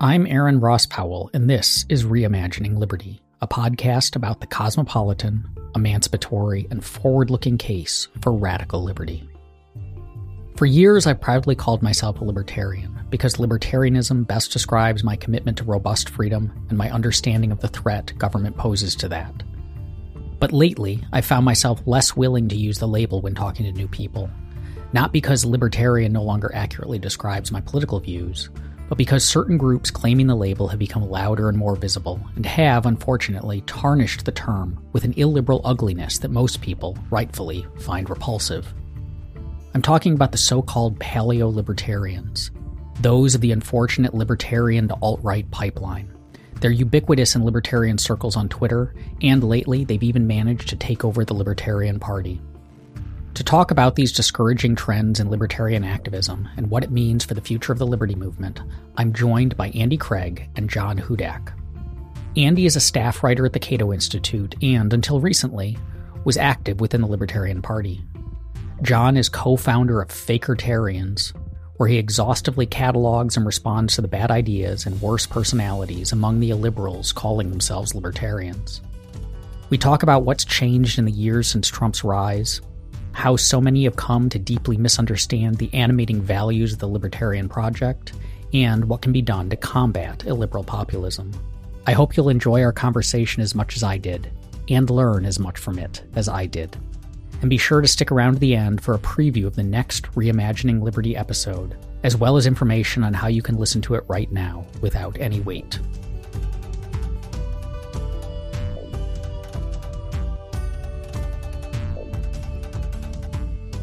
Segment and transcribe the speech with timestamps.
[0.00, 6.68] I'm Aaron Ross Powell, and this is Reimagining Liberty, a podcast about the cosmopolitan, emancipatory,
[6.70, 9.28] and forward looking case for radical liberty.
[10.54, 15.64] For years, I've proudly called myself a libertarian because libertarianism best describes my commitment to
[15.64, 19.42] robust freedom and my understanding of the threat government poses to that.
[20.38, 23.88] But lately, I found myself less willing to use the label when talking to new
[23.88, 24.30] people.
[24.92, 28.48] Not because libertarian no longer accurately describes my political views,
[28.88, 32.86] but because certain groups claiming the label have become louder and more visible, and have,
[32.86, 38.72] unfortunately, tarnished the term with an illiberal ugliness that most people, rightfully, find repulsive.
[39.74, 42.50] I'm talking about the so called paleo libertarians,
[43.00, 46.10] those of the unfortunate libertarian to alt right pipeline.
[46.60, 51.24] They're ubiquitous in libertarian circles on Twitter, and lately they've even managed to take over
[51.24, 52.40] the Libertarian Party.
[53.38, 57.40] To talk about these discouraging trends in libertarian activism and what it means for the
[57.40, 58.60] future of the liberty movement,
[58.96, 61.52] I'm joined by Andy Craig and John Hudak.
[62.36, 65.78] Andy is a staff writer at the Cato Institute and, until recently,
[66.24, 68.04] was active within the Libertarian Party.
[68.82, 71.32] John is co founder of Fakertarians,
[71.76, 76.50] where he exhaustively catalogs and responds to the bad ideas and worst personalities among the
[76.50, 78.82] illiberals calling themselves libertarians.
[79.70, 82.60] We talk about what's changed in the years since Trump's rise,
[83.18, 88.12] how so many have come to deeply misunderstand the animating values of the Libertarian Project,
[88.54, 91.32] and what can be done to combat illiberal populism.
[91.84, 94.30] I hope you'll enjoy our conversation as much as I did,
[94.68, 96.76] and learn as much from it as I did.
[97.40, 100.04] And be sure to stick around to the end for a preview of the next
[100.12, 104.30] Reimagining Liberty episode, as well as information on how you can listen to it right
[104.30, 105.80] now without any wait.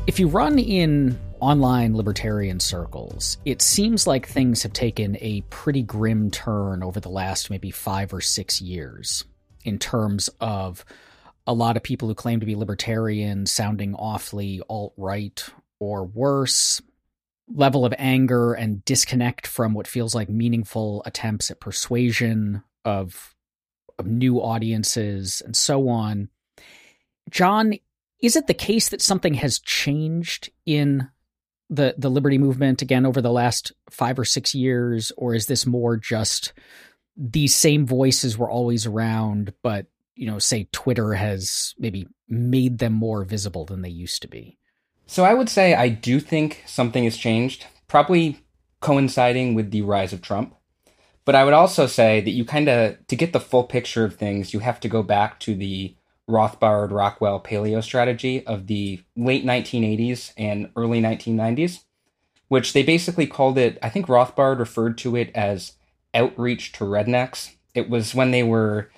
[0.07, 5.81] If you run in online libertarian circles, it seems like things have taken a pretty
[5.81, 9.25] grim turn over the last maybe five or six years
[9.63, 10.85] in terms of
[11.47, 15.43] a lot of people who claim to be libertarian sounding awfully alt right
[15.79, 16.83] or worse,
[17.51, 23.35] level of anger and disconnect from what feels like meaningful attempts at persuasion of,
[23.97, 26.29] of new audiences and so on.
[27.31, 27.73] John,
[28.21, 31.09] is it the case that something has changed in
[31.69, 35.65] the the liberty movement again over the last 5 or 6 years or is this
[35.65, 36.53] more just
[37.17, 42.93] these same voices were always around but you know, say Twitter has maybe made them
[42.93, 44.57] more visible than they used to be?
[45.05, 48.39] So I would say I do think something has changed, probably
[48.79, 50.55] coinciding with the rise of Trump.
[51.25, 54.15] But I would also say that you kind of, to get the full picture of
[54.15, 55.95] things, you have to go back to the
[56.29, 61.83] Rothbard Rockwell paleo strategy of the late 1980s and early 1990s,
[62.47, 65.73] which they basically called it, I think Rothbard referred to it as
[66.13, 67.53] outreach to rednecks.
[67.73, 68.89] It was when they were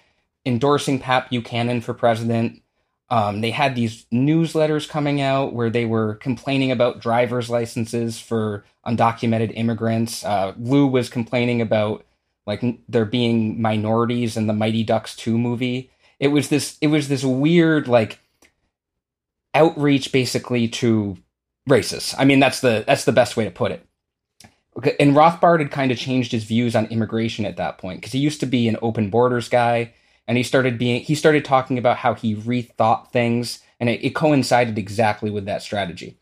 [0.46, 2.62] endorsing Pat Buchanan for president.
[3.10, 8.66] Um, they had these newsletters coming out where they were complaining about driver's licenses for
[8.86, 10.24] undocumented immigrants.
[10.24, 12.06] Uh, Lew was complaining about
[12.46, 15.92] like there being minorities in the Mighty Ducks 2 movie.
[16.20, 18.20] It was this it was this weird like
[19.54, 21.18] outreach basically to
[21.70, 22.16] racists.
[22.18, 23.84] I mean that's the that's the best way to put it.
[25.00, 28.20] And Rothbard had kind of changed his views on immigration at that point because he
[28.20, 29.94] used to be an open borders guy
[30.28, 34.16] and he started being he started talking about how he rethought things and it, it
[34.16, 36.18] coincided exactly with that strategy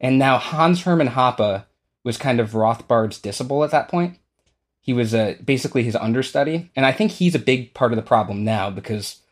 [0.00, 1.64] and now hans hermann hoppe
[2.04, 4.18] was kind of rothbard's disciple at that point
[4.80, 8.02] he was uh, basically his understudy and i think he's a big part of the
[8.02, 9.22] problem now because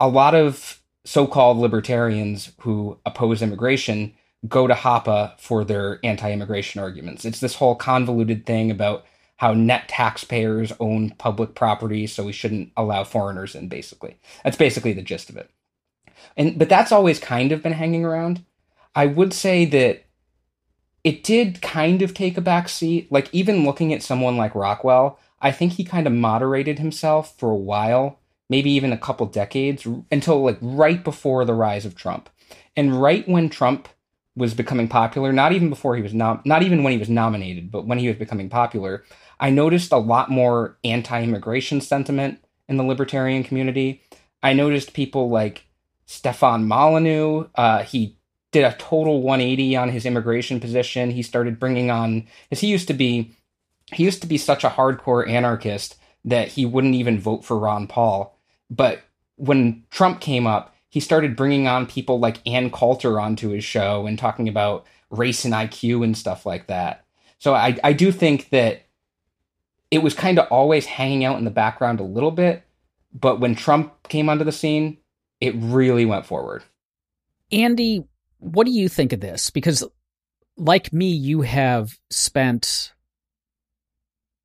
[0.00, 4.14] a lot of so-called libertarians who oppose immigration
[4.48, 9.04] go to Hoppe for their anti-immigration arguments it's this whole convoluted thing about
[9.40, 13.68] how net taxpayers own public property, so we shouldn't allow foreigners in.
[13.68, 15.48] Basically, that's basically the gist of it.
[16.36, 18.44] And but that's always kind of been hanging around.
[18.94, 20.04] I would say that
[21.04, 23.10] it did kind of take a back seat.
[23.10, 27.50] Like even looking at someone like Rockwell, I think he kind of moderated himself for
[27.50, 28.19] a while,
[28.50, 32.28] maybe even a couple decades, until like right before the rise of Trump.
[32.76, 33.88] And right when Trump
[34.36, 37.70] was becoming popular, not even before he was nom- not even when he was nominated,
[37.70, 39.04] but when he was becoming popular,
[39.38, 44.02] I noticed a lot more anti immigration sentiment in the libertarian community.
[44.42, 45.66] I noticed people like
[46.06, 47.46] Stefan Molyneux.
[47.54, 48.18] Uh, he
[48.52, 51.10] did a total 180 on his immigration position.
[51.10, 53.36] He started bringing on, as he used to be,
[53.92, 57.86] he used to be such a hardcore anarchist that he wouldn't even vote for Ron
[57.86, 58.38] Paul.
[58.70, 59.02] But
[59.36, 64.06] when Trump came up, he started bringing on people like Ann Coulter onto his show
[64.06, 67.04] and talking about race and IQ and stuff like that.
[67.38, 68.86] So I, I do think that
[69.90, 72.62] it was kind of always hanging out in the background a little bit.
[73.12, 74.98] But when Trump came onto the scene,
[75.40, 76.62] it really went forward.
[77.50, 78.04] Andy,
[78.38, 79.50] what do you think of this?
[79.50, 79.84] Because,
[80.56, 82.92] like me, you have spent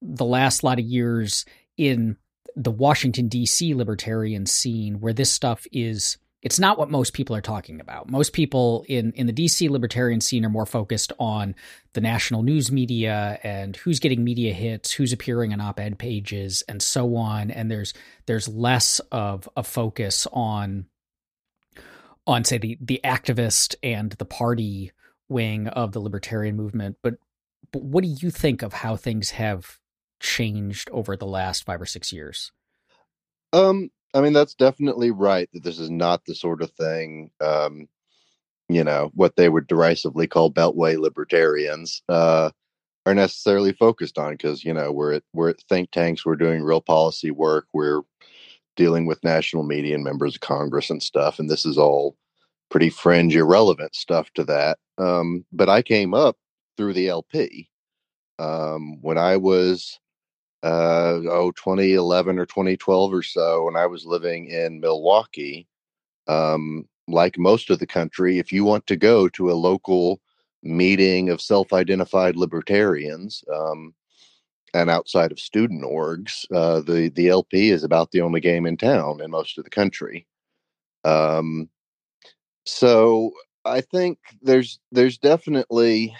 [0.01, 1.45] the last lot of years
[1.77, 2.17] in
[2.55, 3.73] the Washington, D.C.
[3.73, 6.17] libertarian scene where this stuff is.
[6.41, 8.07] It's not what most people are talking about.
[8.07, 11.55] Most people in, in the DC libertarian scene are more focused on
[11.93, 16.83] the national news media and who's getting media hits, who's appearing on op-ed pages, and
[16.83, 17.49] so on.
[17.49, 17.95] And there's
[18.27, 20.85] there's less of a focus on
[22.27, 24.91] on say the the activist and the party
[25.29, 26.97] wing of the libertarian movement.
[27.01, 27.15] But,
[27.71, 29.79] but what do you think of how things have
[30.25, 32.51] changed over the last five or six years?
[33.53, 37.87] Um, I mean, that's definitely right that this is not the sort of thing, um,
[38.67, 42.49] you know, what they would derisively call Beltway libertarians uh,
[43.05, 46.63] are necessarily focused on because, you know, we're at, we're at think tanks, we're doing
[46.63, 48.01] real policy work, we're
[48.75, 51.37] dealing with national media and members of Congress and stuff.
[51.39, 52.17] And this is all
[52.71, 54.79] pretty fringe, irrelevant stuff to that.
[54.97, 56.35] Um, but I came up
[56.77, 57.69] through the LP
[58.39, 59.99] um, when I was
[60.65, 65.67] uh, oh 2011 or 2012 or so when I was living in Milwaukee.
[66.27, 70.19] Um, like most of the country, if you want to go to a local
[70.63, 73.93] meeting of self-identified libertarians, um,
[74.73, 78.75] and outside of student orgs, uh, the the LP is about the only game in
[78.75, 80.25] town in most of the country.
[81.03, 81.69] Um,
[82.65, 83.31] so
[83.65, 86.15] I think there's there's definitely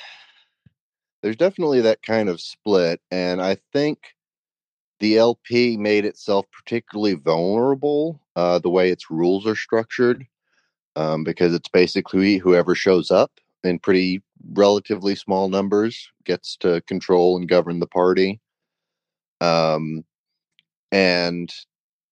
[1.24, 4.15] there's definitely that kind of split, and I think
[5.00, 10.26] the LP made itself particularly vulnerable uh, the way its rules are structured,
[10.96, 13.32] um, because it's basically whoever shows up
[13.64, 14.22] in pretty
[14.54, 18.40] relatively small numbers gets to control and govern the party.
[19.42, 20.04] Um,
[20.92, 21.54] and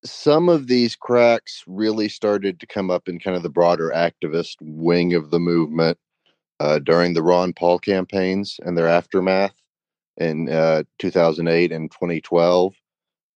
[0.03, 4.55] some of these cracks really started to come up in kind of the broader activist
[4.59, 5.97] wing of the movement
[6.59, 9.53] uh, during the Ron Paul campaigns and their aftermath
[10.17, 12.73] in uh, 2008 and 2012.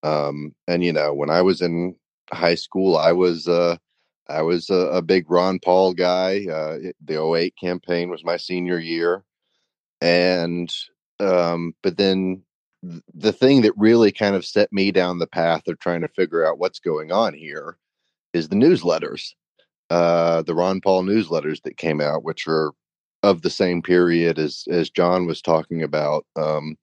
[0.04, 1.96] Um, and you know, when I was in
[2.32, 3.78] high school, I was uh,
[4.30, 6.46] I was a, a, big Ron Paul guy.
[6.46, 9.24] Uh, the 08 campaign was my senior year,
[10.02, 10.74] and
[11.20, 12.44] um, but then
[13.14, 16.46] the thing that really kind of set me down the path of trying to figure
[16.46, 17.78] out what's going on here
[18.34, 19.34] is the newsletters,
[19.90, 22.72] uh, the Ron Paul newsletters that came out, which are
[23.24, 26.78] of the same period as as John was talking about, um,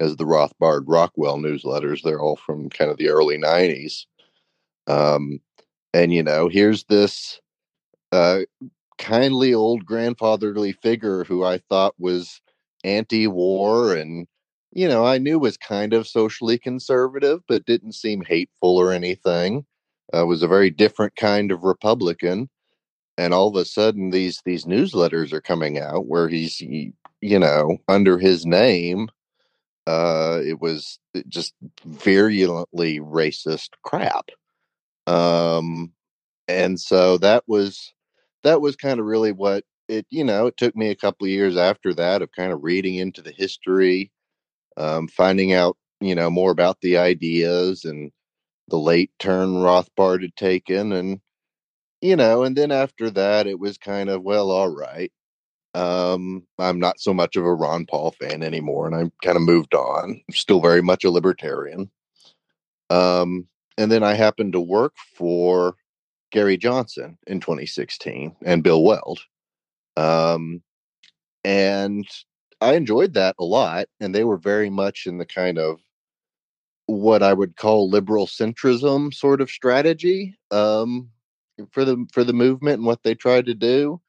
[0.00, 2.02] as the Rothbard Rockwell newsletters.
[2.02, 4.06] They're all from kind of the early '90s,
[4.88, 5.40] um,
[5.94, 7.40] and you know, here's this
[8.12, 8.40] uh,
[8.98, 12.40] kindly old grandfatherly figure who I thought was
[12.84, 14.26] anti-war and
[14.72, 19.64] you know, I knew was kind of socially conservative, but didn't seem hateful or anything.
[20.16, 22.50] Uh, was a very different kind of Republican,
[23.18, 27.78] and all of a sudden, these these newsletters are coming out where he's, you know,
[27.88, 29.10] under his name.
[29.86, 31.54] Uh, it was just
[31.86, 34.30] virulently racist crap.
[35.06, 35.92] Um,
[36.48, 37.92] and so that was
[38.44, 40.06] that was kind of really what it.
[40.10, 42.96] You know, it took me a couple of years after that of kind of reading
[42.96, 44.12] into the history
[44.78, 48.12] um, finding out you know more about the ideas and
[48.68, 51.20] the late turn Rothbard had taken, and
[52.00, 55.12] you know, and then after that, it was kind of well, all right.
[55.74, 59.42] Um, I'm not so much of a Ron Paul fan anymore, and I kind of
[59.42, 60.20] moved on.
[60.28, 61.90] I'm still very much a libertarian.
[62.90, 65.76] Um, and then I happened to work for
[66.32, 69.20] Gary Johnson in 2016 and Bill Weld.
[69.96, 70.62] Um,
[71.44, 72.06] and
[72.60, 75.80] I enjoyed that a lot, and they were very much in the kind of
[76.86, 81.10] what I would call liberal centrism sort of strategy um,
[81.70, 84.00] for the for the movement and what they tried to do.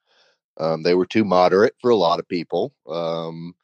[0.59, 2.73] Um, they were too moderate for a lot of people.
[2.87, 3.55] Um,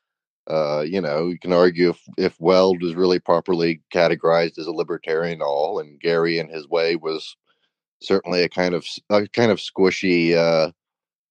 [0.48, 4.72] uh, you know, you can argue if if Weld was really properly categorized as a
[4.72, 7.36] libertarian, all, and Gary in his way was
[8.02, 10.72] certainly a kind of a kind of squishy uh,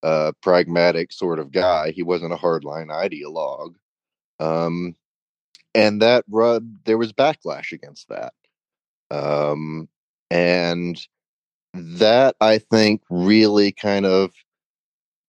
[0.04, 1.92] uh, pragmatic sort of guy.
[1.92, 3.74] He wasn't a hardline ideologue.
[4.40, 4.94] Um,
[5.74, 8.32] and that rubbed, there was backlash against that.
[9.10, 9.88] Um,
[10.30, 11.00] and
[11.74, 14.32] that I think really kind of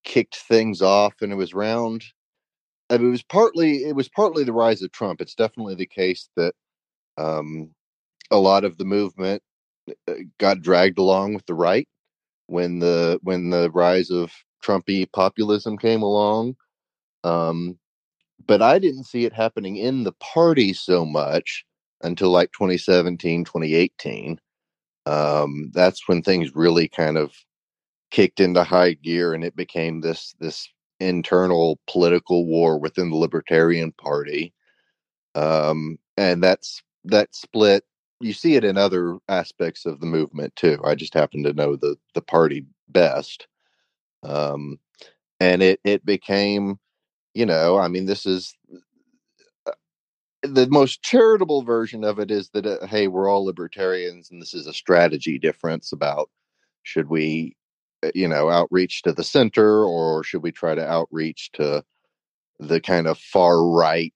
[0.04, 1.16] kicked things off.
[1.22, 2.04] And it was round,
[2.90, 5.22] I mean, it was partly, it was partly the rise of Trump.
[5.22, 6.54] It's definitely the case that
[7.18, 7.72] um,
[8.32, 9.42] a lot of the movement
[10.08, 11.88] uh, got dragged along with the right
[12.48, 14.32] when the when the rise of
[14.64, 16.56] Trumpy populism came along.
[17.24, 17.78] Um,
[18.48, 21.66] but I didn't see it happening in the party so much
[22.02, 24.40] until like 2017, 2018.
[25.06, 27.34] Um, that's when things really kind of
[28.12, 30.70] kicked into high gear and it became this this
[31.00, 34.54] internal political war within the Libertarian Party.
[35.36, 37.84] Um, and that's that split.
[38.22, 40.80] You see it in other aspects of the movement too.
[40.86, 43.48] I just happen to know the the party best.
[44.24, 44.80] Um,
[45.40, 46.80] and it it became,
[47.34, 48.56] you know, I mean, this is
[50.48, 54.54] the most charitable version of it is that uh, hey, we're all libertarians, and this
[54.54, 56.30] is a strategy difference about
[56.84, 57.56] should we
[58.04, 61.84] uh, you know outreach to the center or should we try to outreach to
[62.60, 64.14] the kind of far right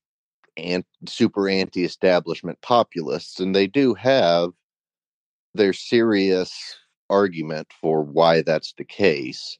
[0.56, 4.50] and super anti-establishment populists and they do have
[5.54, 6.76] their serious
[7.08, 9.58] argument for why that's the case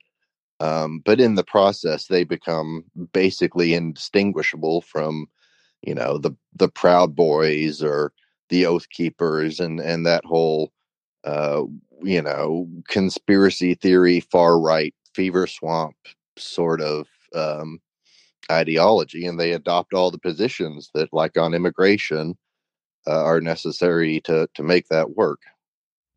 [0.60, 5.26] um, but in the process they become basically indistinguishable from
[5.82, 8.12] you know the the proud boys or
[8.48, 10.72] the oath keepers and and that whole
[11.24, 11.62] uh,
[12.02, 15.96] you know, conspiracy theory, far right, fever swamp
[16.36, 17.80] sort of um,
[18.50, 22.36] ideology, and they adopt all the positions that, like on immigration,
[23.06, 25.40] uh, are necessary to to make that work.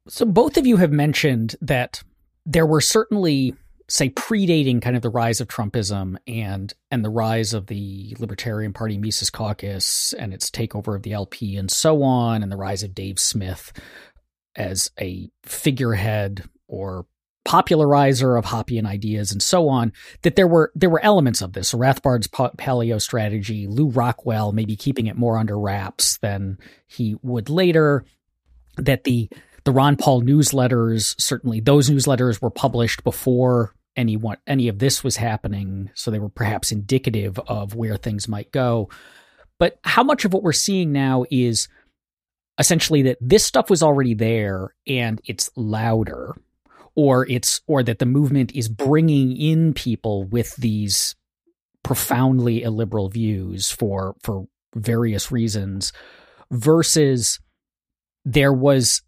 [0.08, 2.03] So both of you have mentioned that
[2.46, 3.55] there were certainly
[3.90, 8.74] say predating kind of the rise of Trumpism and and the rise of the Libertarian
[8.74, 12.84] Party Mises Caucus and its takeover of the LP and so on, and the rise
[12.84, 13.74] of Dave Smith
[14.56, 17.06] as a figurehead or
[17.46, 21.74] popularizer of Hoppian ideas and so on, that there were there were elements of this.
[21.74, 28.06] Rothbard's paleo strategy, Lew Rockwell maybe keeping it more under wraps than he would later,
[28.78, 29.30] that the
[29.65, 35.17] the Ron Paul newsletters, certainly those newsletters were published before any any of this was
[35.17, 38.89] happening, so they were perhaps indicative of where things might go.
[39.60, 41.67] But how much of what we're seeing now is
[42.60, 46.36] essentially that this stuff was already there and it's louder
[46.96, 51.15] or it's or that the movement is bringing in people with these
[51.84, 55.93] profoundly illiberal views for for various reasons
[56.51, 57.39] versus
[58.25, 59.01] there was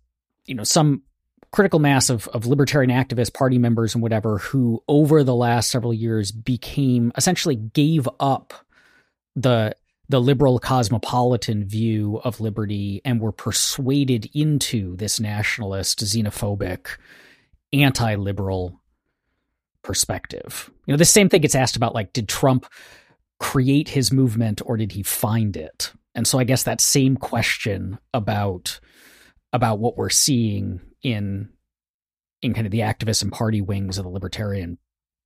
[0.46, 1.04] you know some
[1.52, 5.94] critical mass of, of libertarian activist party members and whatever who over the last several
[5.94, 8.54] years became essentially gave up
[9.36, 9.74] the
[10.10, 16.98] the liberal cosmopolitan view of liberty and were persuaded into this nationalist, xenophobic,
[17.74, 18.80] anti liberal
[19.82, 20.70] perspective.
[20.86, 22.66] You know, the same thing gets asked about like, did Trump
[23.40, 25.92] create his movement or did he find it?
[26.14, 28.80] And so I guess that same question about
[29.56, 31.50] about what we're seeing in
[32.42, 34.78] in kind of the activist and party wings of the libertarian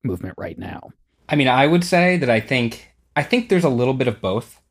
[0.03, 0.91] movement right now.
[1.27, 4.21] I mean, I would say that I think I think there's a little bit of
[4.21, 4.61] both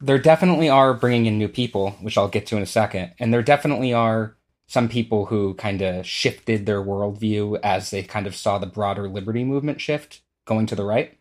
[0.00, 3.32] there definitely are bringing in new people, which I'll get to in a second, and
[3.32, 8.36] there definitely are some people who kind of shifted their worldview as they kind of
[8.36, 11.18] saw the broader liberty movement shift going to the right.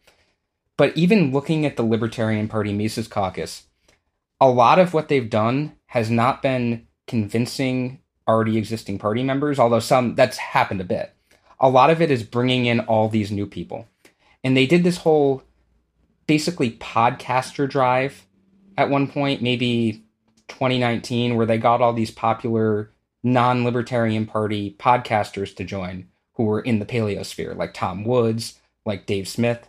[0.76, 3.64] But even looking at the Libertarian Party Mises Caucus,
[4.40, 9.80] a lot of what they've done has not been convincing already existing party members, although
[9.80, 11.14] some that's happened a bit.
[11.60, 13.88] A lot of it is bringing in all these new people.
[14.44, 15.44] And they did this whole
[16.28, 18.26] basically podcaster drive
[18.78, 20.04] at one point, maybe
[20.50, 22.92] 2019, where they got all these popular
[23.24, 29.08] non libertarian party podcasters to join who were in the paleosphere, like Tom Woods, like
[29.08, 29.68] Dave Smith.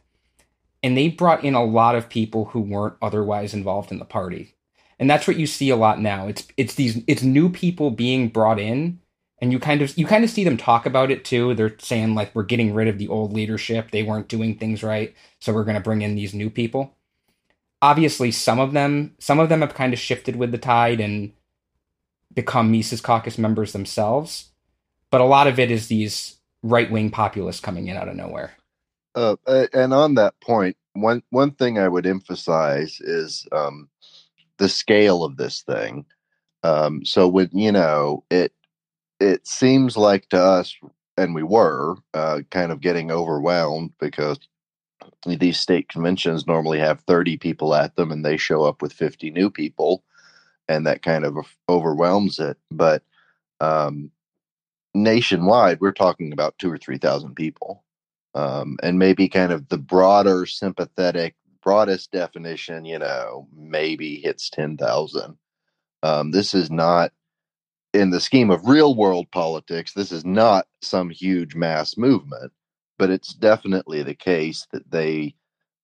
[0.82, 4.54] And they brought in a lot of people who weren't otherwise involved in the party.
[4.98, 6.26] And that's what you see a lot now.
[6.28, 9.00] It's it's these it's new people being brought in
[9.40, 11.54] and you kind of you kind of see them talk about it too.
[11.54, 13.90] They're saying like we're getting rid of the old leadership.
[13.90, 16.94] They weren't doing things right, so we're going to bring in these new people
[17.80, 21.32] obviously some of them some of them have kind of shifted with the tide and
[22.34, 24.50] become Mises caucus members themselves,
[25.10, 28.52] but a lot of it is these right wing populists coming in out of nowhere.
[29.14, 29.36] Uh,
[29.72, 33.88] and on that point, one one thing I would emphasize is um,
[34.58, 36.04] the scale of this thing.
[36.62, 38.52] Um, so with you know it
[39.20, 40.76] it seems like to us,
[41.16, 44.38] and we were uh, kind of getting overwhelmed because
[45.26, 49.30] these state conventions normally have 30 people at them and they show up with 50
[49.30, 50.04] new people
[50.68, 51.36] and that kind of
[51.68, 53.02] overwhelms it but
[53.60, 54.10] um,
[54.94, 57.84] nationwide we're talking about two or three thousand people
[58.34, 65.36] um, and maybe kind of the broader sympathetic broadest definition you know maybe hits 10,000
[66.02, 67.12] um, this is not
[67.94, 72.52] in the scheme of real world politics this is not some huge mass movement
[72.98, 75.34] but it's definitely the case that they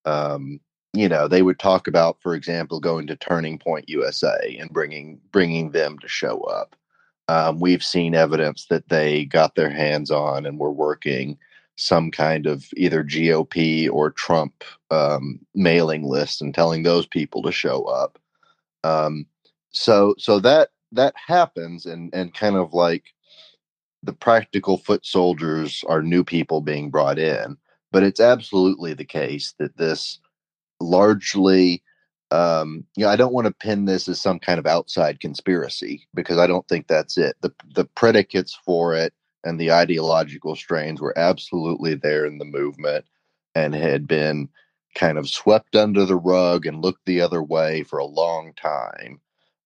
[0.04, 0.60] um,
[0.94, 5.20] you know, they would talk about, for example, going to Turning Point USA and bringing
[5.32, 6.76] bringing them to show up.
[7.26, 11.38] Um, we've seen evidence that they got their hands on and were working
[11.76, 17.52] some kind of either GOP or Trump um, mailing list and telling those people to
[17.52, 18.18] show up.
[18.84, 19.26] Um,
[19.70, 23.04] so so that that happens, and and kind of like
[24.02, 27.56] the practical foot soldiers are new people being brought in,
[27.90, 30.20] but it's absolutely the case that this
[30.80, 31.82] largely
[32.30, 36.08] um, you know, I don't want to pin this as some kind of outside conspiracy
[36.14, 37.36] because I don't think that's it.
[37.40, 39.12] The the predicates for it
[39.44, 43.04] and the ideological strains were absolutely there in the movement
[43.54, 44.48] and had been
[44.94, 49.20] kind of swept under the rug and looked the other way for a long time.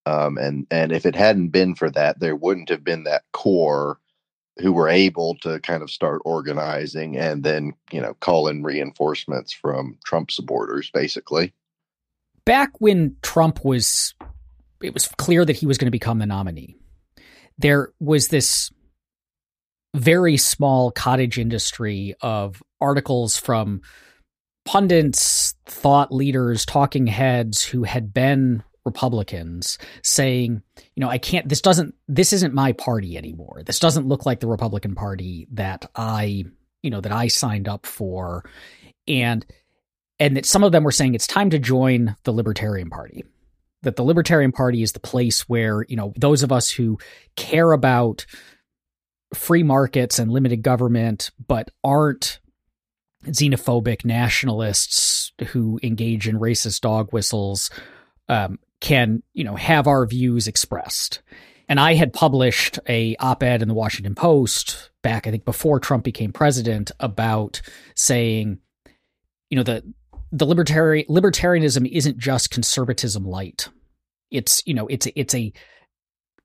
[0.06, 3.98] Um, and and if it hadn't been for that, there wouldn't have been that core
[4.58, 9.52] who were able to kind of start organizing and then you know call in reinforcements
[9.52, 11.52] from Trump supporters, basically.
[12.46, 14.14] Back when Trump was,
[14.82, 16.76] it was clear that he was going to become the nominee.
[17.58, 18.70] There was this
[19.94, 23.80] very small cottage industry of articles from
[24.64, 30.62] pundits, thought leaders, talking heads who had been Republicans saying,
[30.94, 33.62] you know, I can't, this doesn't, this isn't my party anymore.
[33.64, 36.44] This doesn't look like the Republican Party that I,
[36.82, 38.44] you know, that I signed up for.
[39.06, 39.44] And,
[40.18, 43.24] and that some of them were saying it's time to join the Libertarian Party.
[43.82, 46.98] That the Libertarian Party is the place where, you know, those of us who
[47.36, 48.26] care about
[49.34, 52.40] free markets and limited government, but aren't
[53.26, 57.70] xenophobic nationalists who engage in racist dog whistles
[58.28, 61.20] um, can you know have our views expressed.
[61.68, 66.02] And I had published a op-ed in the Washington Post back, I think, before Trump
[66.02, 67.60] became president, about
[67.94, 68.58] saying,
[69.50, 69.82] you know, the
[70.32, 73.68] the libertarian libertarianism isn't just conservatism light.
[74.30, 75.52] It's you know, it's it's a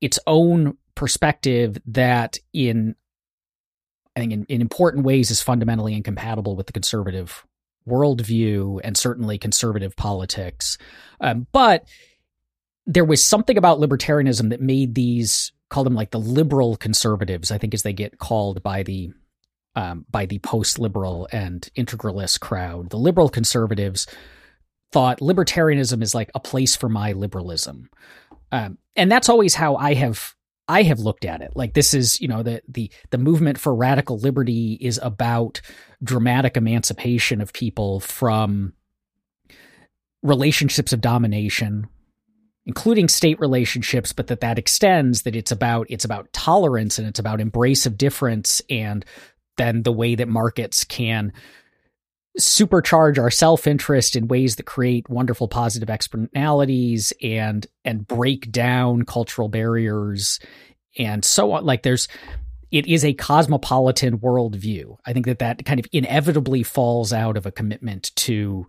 [0.00, 2.94] its own perspective that in
[4.16, 7.44] I think in, in important ways is fundamentally incompatible with the conservative
[7.88, 10.78] worldview and certainly conservative politics.
[11.20, 11.84] Um, but
[12.86, 17.58] there was something about libertarianism that made these call them like the liberal conservatives, I
[17.58, 19.10] think as they get called by the
[19.76, 22.90] um, by the post-liberal and integralist crowd.
[22.90, 24.06] The liberal conservatives
[24.92, 27.90] thought libertarianism is like a place for my liberalism,
[28.52, 30.34] um, and that's always how I have
[30.66, 31.52] I have looked at it.
[31.54, 35.60] Like this is, you know, the the the movement for radical liberty is about
[36.02, 38.72] dramatic emancipation of people from
[40.22, 41.86] relationships of domination,
[42.64, 47.18] including state relationships, but that that extends that it's about it's about tolerance and it's
[47.18, 49.04] about embrace of difference and
[49.56, 51.32] then the way that markets can
[52.38, 59.48] supercharge our self-interest in ways that create wonderful positive externalities and and break down cultural
[59.48, 60.40] barriers
[60.98, 61.64] and so on.
[61.64, 62.08] Like there's
[62.72, 64.96] it is a cosmopolitan worldview.
[65.06, 68.66] I think that that kind of inevitably falls out of a commitment to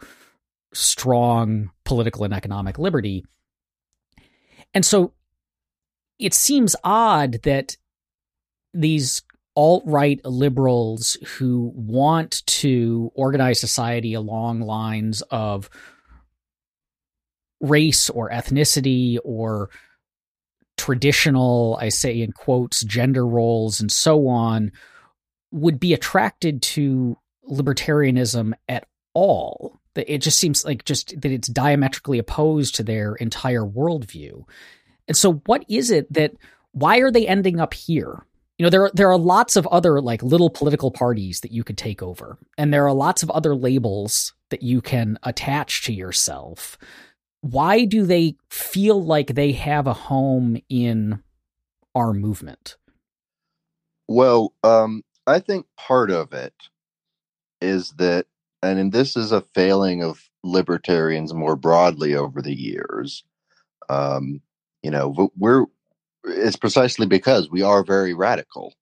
[0.73, 3.25] strong political and economic liberty.
[4.75, 5.13] And so
[6.19, 7.77] it seems odd that
[8.75, 9.23] these
[9.55, 15.69] alt right liberals who want to organize society along lines of
[17.61, 19.69] race or ethnicity or
[20.77, 24.71] traditional, I say in quotes, gender roles and so on,
[25.51, 27.17] would be attracted to
[27.49, 29.79] libertarianism at all.
[29.95, 34.43] It just seems like just that it's diametrically opposed to their entire worldview.
[35.07, 36.33] And so, what is it that,
[36.73, 38.25] why are they ending up here?
[38.57, 41.77] You know there there are lots of other like little political parties that you could
[41.77, 46.77] take over and there are lots of other labels that you can attach to yourself.
[47.41, 51.21] Why do they feel like they have a home in
[51.93, 52.77] our movement?
[54.07, 56.53] Well um i think part of it
[57.61, 58.27] is that
[58.61, 63.23] and this is a failing of libertarians more broadly over the years
[63.89, 64.41] um
[64.83, 65.65] you know we're
[66.25, 68.73] it's precisely because we are very radical.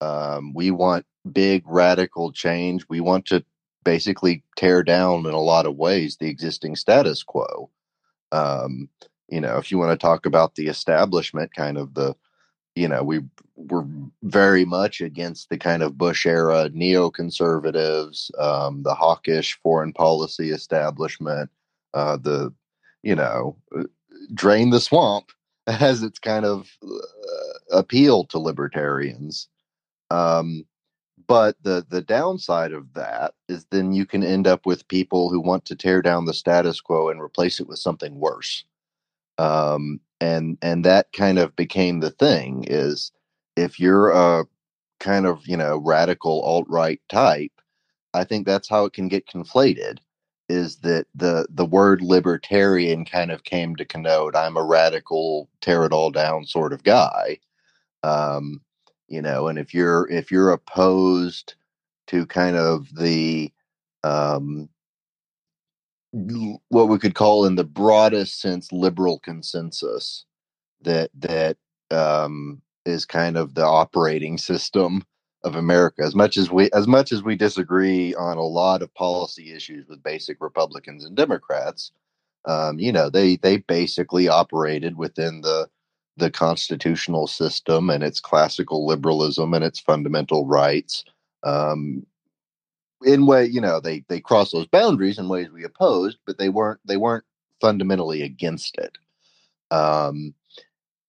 [0.00, 2.84] Um, we want big radical change.
[2.88, 3.44] We want to
[3.84, 7.70] basically tear down in a lot of ways the existing status quo.
[8.32, 8.88] Um,
[9.28, 12.14] you know, if you want to talk about the establishment, kind of the,
[12.74, 13.20] you know, we
[13.56, 13.84] were
[14.22, 21.50] very much against the kind of Bush era neoconservatives, um, the hawkish foreign policy establishment,
[21.94, 22.52] uh, the,
[23.02, 23.84] you know, uh,
[24.34, 25.30] drain the swamp
[25.68, 29.48] has its kind of uh, appeal to libertarians.
[30.10, 30.66] Um,
[31.28, 35.40] but the the downside of that is then you can end up with people who
[35.40, 38.56] want to tear down the status quo and replace it with something worse
[39.38, 43.12] um, and and that kind of became the thing is
[43.56, 44.44] if you're a
[45.00, 47.52] kind of you know radical alt right type
[48.14, 49.98] i think that's how it can get conflated
[50.48, 55.84] is that the the word libertarian kind of came to connote I'm a radical tear
[55.86, 57.38] it all down sort of guy.
[58.04, 58.62] Um,
[59.08, 61.54] you know, and if you're if you're opposed
[62.08, 63.52] to kind of the
[64.04, 64.68] um,
[66.70, 70.24] what we could call in the broadest sense liberal consensus
[70.82, 71.56] that that
[71.90, 75.04] um, is kind of the operating system
[75.44, 76.02] of America.
[76.02, 79.86] As much as we as much as we disagree on a lot of policy issues
[79.88, 81.92] with basic Republicans and Democrats,
[82.44, 85.68] um, you know, they they basically operated within the
[86.16, 91.04] the constitutional system and its classical liberalism and its fundamental rights.
[91.44, 92.04] Um,
[93.04, 96.48] in way, you know, they they cross those boundaries in ways we opposed, but they
[96.48, 97.24] weren't they weren't
[97.60, 98.98] fundamentally against it.
[99.70, 100.34] Um,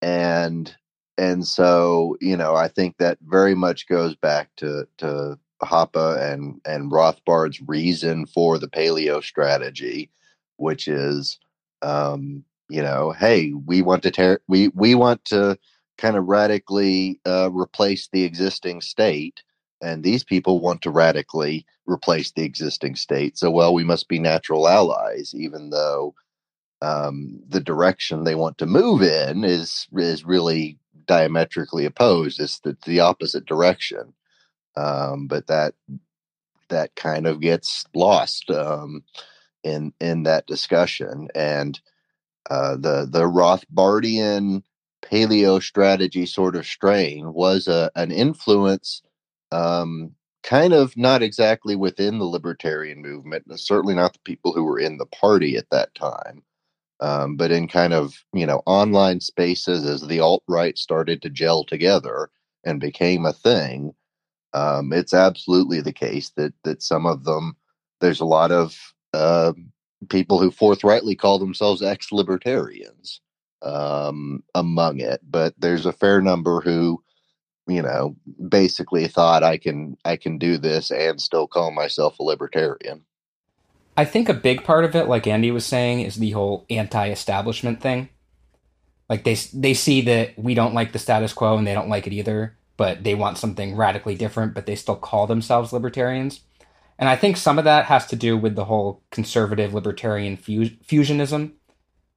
[0.02, 0.76] and
[1.20, 6.62] and so you know I think that very much goes back to to Hoppe and
[6.66, 10.10] and Rothbard's reason for the paleo strategy,
[10.58, 11.38] which is
[11.82, 15.58] um, you know, hey, we want to tear we we want to
[15.98, 19.44] kind of radically uh, replace the existing state,
[19.82, 23.38] and these people want to radically replace the existing state.
[23.38, 26.16] So, well, we must be natural allies, even though
[26.82, 30.79] um, the direction they want to move in is is really
[31.10, 32.40] diametrically opposed.
[32.40, 34.14] It's the, the opposite direction.
[34.78, 35.74] Um, but that
[36.70, 39.04] that kind of gets lost um,
[39.64, 41.30] in in that discussion.
[41.36, 41.80] And
[42.50, 44.64] uh, the the Rothbardian
[45.04, 49.02] paleo strategy sort of strain was a, an influence,
[49.52, 54.64] um, kind of not exactly within the libertarian movement, and certainly not the people who
[54.64, 56.44] were in the party at that time,
[57.02, 61.30] um, but in kind of you know online spaces as the alt right started to
[61.30, 62.30] gel together
[62.66, 63.94] and became a thing,
[64.54, 67.56] um, it's absolutely the case that that some of them
[68.02, 68.78] there's a lot of
[69.14, 69.54] uh,
[70.10, 73.22] people who forthrightly call themselves ex-libertarians
[73.62, 77.02] um, among it, but there's a fair number who
[77.68, 78.16] you know
[78.50, 83.04] basically thought I can I can do this and still call myself a libertarian.
[84.00, 87.82] I think a big part of it, like Andy was saying, is the whole anti-establishment
[87.82, 88.08] thing.
[89.10, 92.08] Like they they see that we don't like the status quo and they don't like
[92.08, 96.40] it either, but they want something radically different, but they still call themselves libertarians.
[96.98, 101.52] And I think some of that has to do with the whole conservative libertarian fusionism,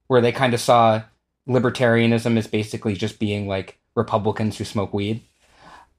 [0.07, 1.03] where they kind of saw
[1.49, 5.21] libertarianism as basically just being like Republicans who smoke weed.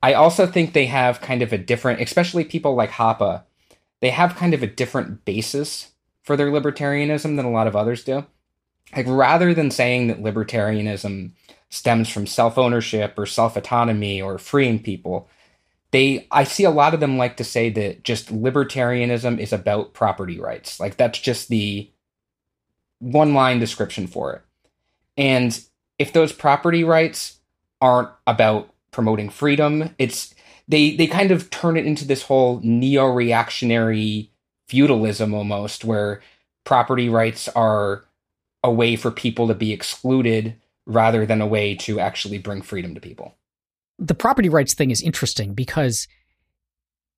[0.02, 3.42] I also think they have kind of a different, especially people like Hoppe,
[4.04, 5.92] they have kind of a different basis
[6.24, 8.26] for their libertarianism than a lot of others do.
[8.94, 11.30] Like rather than saying that libertarianism
[11.70, 15.30] stems from self-ownership or self-autonomy or freeing people,
[15.90, 19.94] they I see a lot of them like to say that just libertarianism is about
[19.94, 20.78] property rights.
[20.78, 21.90] Like that's just the
[22.98, 24.42] one line description for it.
[25.16, 25.58] And
[25.98, 27.38] if those property rights
[27.80, 30.34] aren't about promoting freedom, it's
[30.68, 34.30] they they kind of turn it into this whole neo-reactionary
[34.68, 36.22] feudalism almost where
[36.64, 38.04] property rights are
[38.62, 42.94] a way for people to be excluded rather than a way to actually bring freedom
[42.94, 43.36] to people.
[43.98, 46.08] The property rights thing is interesting because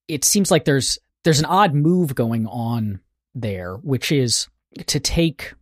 [0.07, 2.99] it seems like there's there's an odd move going on
[3.33, 4.47] there which is
[4.87, 5.53] to take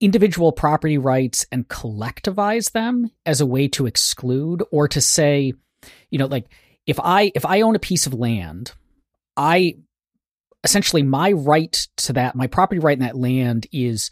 [0.00, 5.54] individual property rights and collectivize them as a way to exclude or to say
[6.10, 6.46] you know like
[6.86, 8.72] if i if i own a piece of land
[9.36, 9.74] i
[10.64, 14.10] essentially my right to that my property right in that land is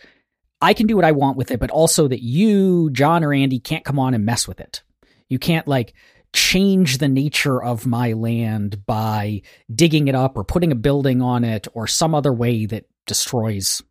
[0.61, 3.59] i can do what i want with it but also that you john or andy
[3.59, 4.83] can't come on and mess with it.
[5.29, 5.95] You can't like
[6.33, 11.45] change the nature of my land by digging it up or putting a building on
[11.45, 13.83] it or some other way that destroys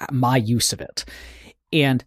[0.00, 1.04] uh, my use of it.
[1.72, 2.04] And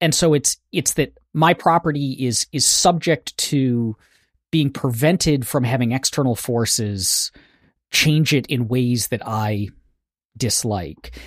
[0.00, 3.96] and so it's it's that my property is is subject to
[4.52, 7.32] being prevented from having external forces
[7.90, 9.68] change it in ways that I
[10.36, 11.18] dislike.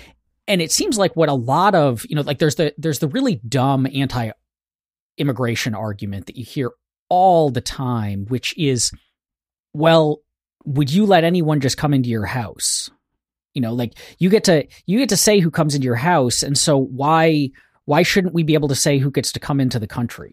[0.48, 3.08] And it seems like what a lot of, you know, like there's the there's the
[3.08, 4.30] really dumb anti
[5.18, 6.70] immigration argument that you hear
[7.08, 8.92] all the time, which is,
[9.74, 10.20] well,
[10.64, 12.90] would you let anyone just come into your house?
[13.54, 16.42] You know, like you get to you get to say who comes into your house,
[16.42, 17.50] and so why
[17.86, 20.32] why shouldn't we be able to say who gets to come into the country?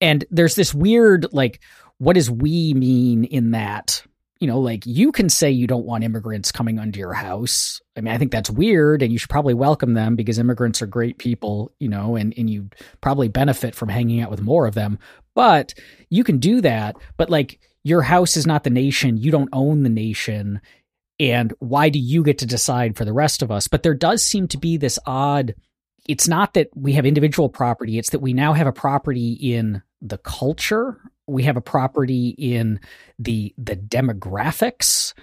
[0.00, 1.60] And there's this weird like
[2.04, 4.02] what does we mean in that?
[4.40, 7.80] You know, like you can say you don't want immigrants coming under your house.
[7.96, 10.86] I mean, I think that's weird and you should probably welcome them because immigrants are
[10.86, 12.68] great people, you know, and, and you
[13.00, 14.98] probably benefit from hanging out with more of them.
[15.34, 15.72] But
[16.10, 16.96] you can do that.
[17.16, 19.16] But like your house is not the nation.
[19.16, 20.60] You don't own the nation.
[21.18, 23.66] And why do you get to decide for the rest of us?
[23.66, 25.54] But there does seem to be this odd
[26.06, 29.82] it's not that we have individual property, it's that we now have a property in
[30.02, 32.80] the culture, we have a property in
[33.18, 35.14] the the demographics,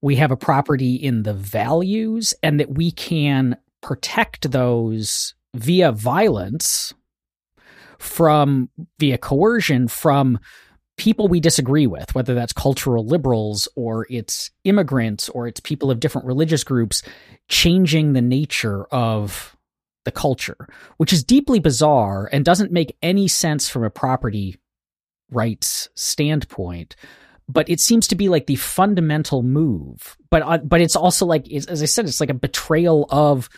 [0.00, 6.94] we have a property in the values and that we can protect those via violence
[7.98, 8.68] from
[8.98, 10.38] via coercion from
[10.96, 16.00] people we disagree with, whether that's cultural liberals or it's immigrants or it's people of
[16.00, 17.02] different religious groups,
[17.48, 19.56] changing the nature of
[20.04, 24.56] the culture, which is deeply bizarre and doesn't make any sense from a property
[25.30, 26.96] rights standpoint.
[27.48, 30.16] But it seems to be like the fundamental move.
[30.30, 33.48] But uh, but it's also like as I said, it's like a betrayal of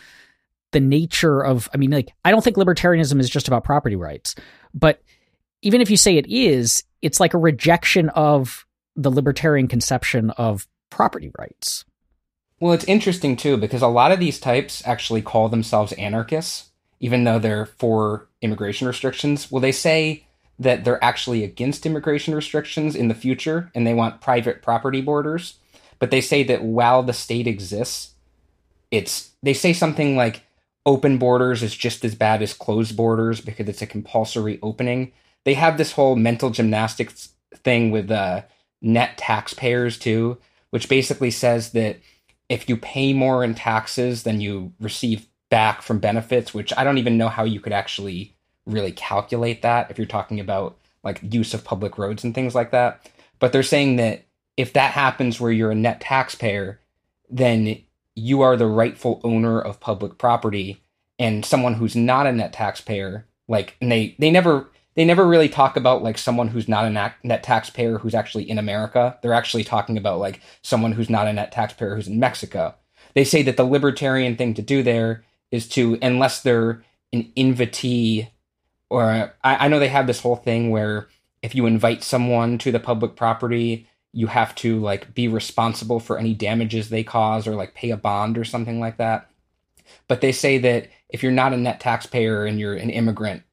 [0.71, 1.69] the nature of.
[1.73, 4.35] I mean, like I don't think libertarianism is just about property rights,
[4.73, 5.01] but
[5.61, 10.67] even if you say it is, it's like a rejection of the libertarian conception of
[10.89, 11.85] property rights.
[12.59, 17.23] Well, it's interesting too because a lot of these types actually call themselves anarchists, even
[17.23, 19.51] though they're for immigration restrictions.
[19.51, 20.27] Well, they say
[20.61, 25.55] that they're actually against immigration restrictions in the future and they want private property borders.
[25.97, 28.13] But they say that while the state exists,
[28.91, 30.43] it's they say something like
[30.85, 35.11] open borders is just as bad as closed borders because it's a compulsory opening.
[35.45, 38.43] They have this whole mental gymnastics thing with uh,
[38.81, 40.37] net taxpayers too,
[40.69, 41.97] which basically says that
[42.49, 46.99] if you pay more in taxes than you receive back from benefits, which I don't
[46.99, 51.53] even know how you could actually really calculate that if you're talking about like use
[51.53, 53.09] of public roads and things like that.
[53.39, 54.25] But they're saying that
[54.57, 56.79] if that happens where you're a net taxpayer,
[57.29, 57.81] then
[58.15, 60.81] you are the rightful owner of public property
[61.17, 65.49] and someone who's not a net taxpayer like and they they never they never really
[65.49, 69.17] talk about like someone who's not a net taxpayer who's actually in America.
[69.21, 72.75] They're actually talking about like someone who's not a net taxpayer who's in Mexico.
[73.13, 78.29] They say that the libertarian thing to do there is to, unless they're an invitee,
[78.91, 81.07] or I, I know they have this whole thing where
[81.41, 86.17] if you invite someone to the public property, you have to like be responsible for
[86.17, 89.29] any damages they cause or like pay a bond or something like that.
[90.09, 93.43] But they say that if you're not a net taxpayer and you're an immigrant,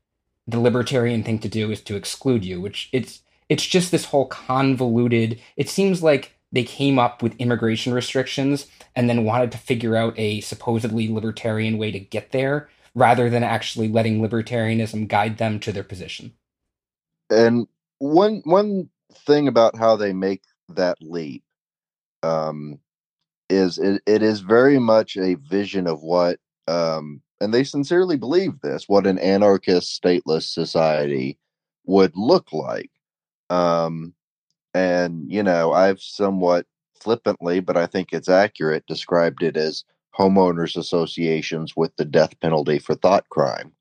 [0.48, 4.27] the libertarian thing to do is to exclude you, which it's it's just this whole
[4.27, 5.40] convoluted.
[5.57, 10.18] It seems like they came up with immigration restrictions and then wanted to figure out
[10.18, 12.68] a supposedly libertarian way to get there
[12.99, 16.33] rather than actually letting libertarianism guide them to their position.
[17.31, 17.67] And
[17.99, 18.91] one one
[19.27, 21.43] thing about how they make that leap
[22.23, 22.79] um,
[23.49, 28.61] is it, it is very much a vision of what um, and they sincerely believe
[28.61, 31.39] this, what an anarchist, stateless society
[31.87, 32.91] would look like.
[33.49, 34.15] Um,
[34.75, 36.67] and, you know, I've somewhat
[37.01, 39.85] flippantly, but I think it's accurate, described it as
[40.19, 43.73] homeowners associations with the death penalty for thought crime.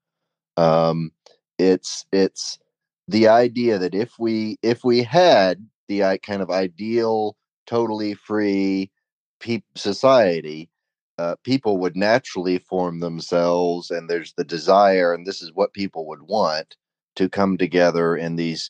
[0.57, 1.11] Um,
[1.57, 2.59] it's it's
[3.07, 8.91] the idea that if we if we had the kind of ideal, totally free
[9.39, 10.69] pe- society,
[11.17, 16.05] uh, people would naturally form themselves, and there's the desire, and this is what people
[16.07, 16.75] would want
[17.15, 18.69] to come together in these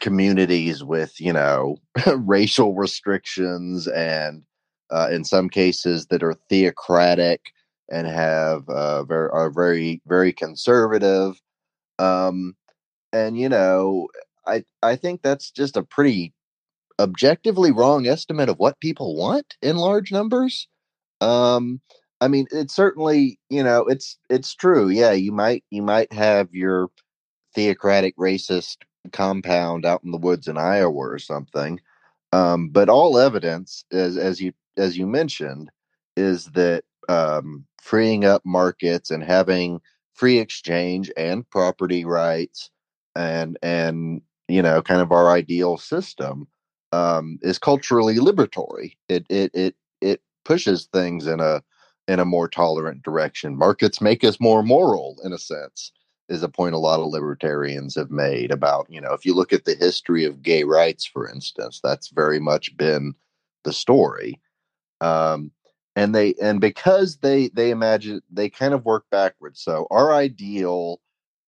[0.00, 1.76] communities with, you know,
[2.16, 4.42] racial restrictions and
[4.90, 7.40] uh, in some cases that are theocratic
[7.90, 11.40] and have uh, very are very very conservative.
[11.98, 12.56] Um,
[13.12, 14.08] and you know,
[14.46, 16.32] I I think that's just a pretty
[16.98, 20.68] objectively wrong estimate of what people want in large numbers.
[21.20, 21.80] Um,
[22.20, 24.88] I mean, it's certainly, you know, it's it's true.
[24.88, 26.88] Yeah, you might you might have your
[27.54, 28.78] theocratic racist
[29.12, 31.80] compound out in the woods in Iowa or something.
[32.32, 35.70] Um, but all evidence, as as you as you mentioned,
[36.16, 39.80] is that um, freeing up markets and having
[40.14, 42.70] free exchange and property rights
[43.14, 46.46] and and you know kind of our ideal system
[46.92, 48.96] um, is culturally liberatory.
[49.08, 51.62] It it it it pushes things in a
[52.06, 53.56] in a more tolerant direction.
[53.56, 55.92] Markets make us more moral in a sense
[56.28, 59.52] is a point a lot of libertarians have made about, you know, if you look
[59.52, 63.14] at the history of gay rights, for instance, that's very much been
[63.64, 64.40] the story.
[65.00, 65.52] Um,
[65.96, 69.60] and they and because they they imagine they kind of work backwards.
[69.60, 71.00] So our ideal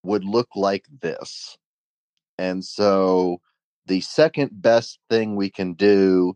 [0.02, 1.56] would look like this.
[2.38, 3.40] And so
[3.86, 6.34] the second best thing we can do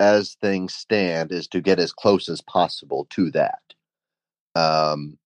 [0.00, 3.60] as things stand is to get as close as possible to that.
[4.54, 5.18] Um,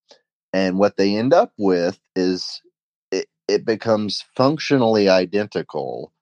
[0.52, 2.62] and what they end up with is
[3.10, 6.12] it, it becomes functionally identical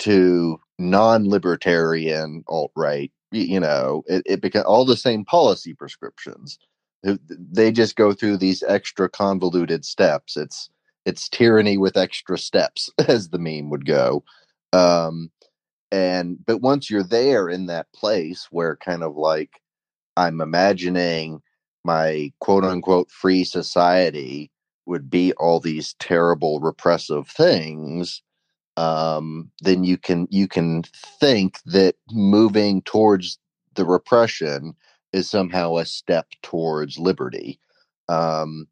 [0.00, 6.58] to non-libertarian alt-right you know it, it becomes all the same policy prescriptions.
[7.02, 10.36] They just go through these extra convoluted steps.
[10.36, 10.70] It's
[11.06, 14.24] it's tyranny with extra steps as the meme would go.
[14.72, 15.30] Um
[15.90, 19.60] and but once you're there in that place where kind of like
[20.16, 21.40] i'm imagining
[21.84, 24.50] my quote unquote free society
[24.86, 28.22] would be all these terrible repressive things
[28.78, 30.84] um, then you can you can
[31.20, 33.38] think that moving towards
[33.74, 34.76] the repression
[35.12, 37.58] is somehow a step towards liberty.
[38.08, 38.68] Um,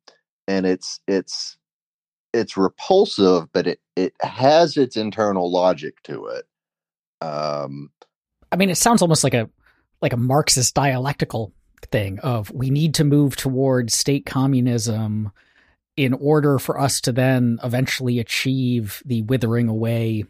[0.46, 1.58] and it's it's
[2.32, 6.44] it's repulsive but it it has its internal logic to it.
[7.20, 7.90] Um,
[8.52, 9.50] i mean it sounds almost like a
[10.02, 11.52] like a marxist dialectical
[11.90, 15.32] thing of we need to move towards state communism
[15.96, 20.24] in order for us to then eventually achieve the withering away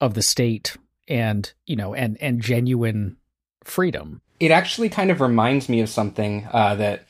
[0.00, 0.76] of the state
[1.08, 3.16] and you know and and genuine
[3.64, 4.20] freedom.
[4.40, 7.06] It actually kind of reminds me of something uh, that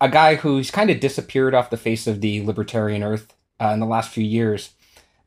[0.00, 3.80] a guy who's kind of disappeared off the face of the libertarian earth uh, in
[3.80, 4.70] the last few years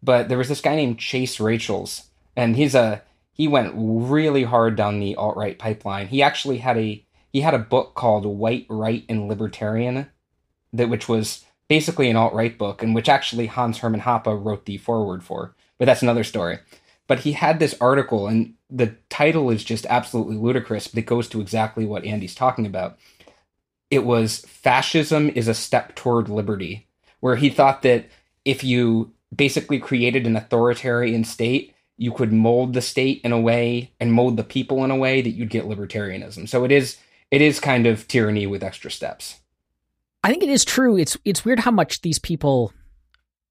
[0.04, 3.02] but there was this guy named chase rachels and he's a
[3.34, 6.08] he went really hard down the alt-right pipeline.
[6.08, 10.10] He actually had a he had a book called white right and libertarian
[10.74, 14.66] that which was basically an alt right book, in which actually Hans Hermann Hoppe wrote
[14.66, 15.56] the foreword for.
[15.78, 16.60] But that's another story.
[17.08, 21.30] But he had this article, and the title is just absolutely ludicrous, but it goes
[21.30, 22.98] to exactly what Andy's talking about.
[23.90, 26.90] It was Fascism is a Step Toward Liberty,
[27.22, 28.10] where he thought that
[28.44, 33.94] if you basically created an authoritarian state, you could mold the state in a way
[33.98, 36.50] and mold the people in a way that you'd get libertarianism.
[36.50, 36.98] So it is
[37.32, 39.41] it is kind of tyranny with extra steps.
[40.24, 40.98] I think it is true.
[40.98, 42.74] It's it's weird how much these people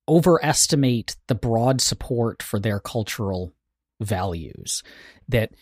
[0.09, 3.53] overestimate the broad support for their cultural
[4.01, 4.83] values.
[5.29, 5.53] That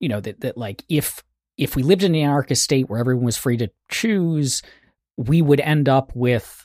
[0.00, 1.22] you know that that like if
[1.56, 4.62] if we lived in an anarchist state where everyone was free to choose,
[5.16, 6.64] we would end up with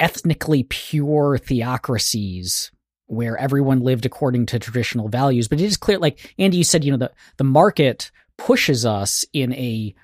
[0.00, 2.70] ethnically pure theocracies
[3.06, 5.48] where everyone lived according to traditional values.
[5.48, 9.24] But it is clear, like Andy, you said, you know, the, the market pushes us
[9.32, 9.94] in a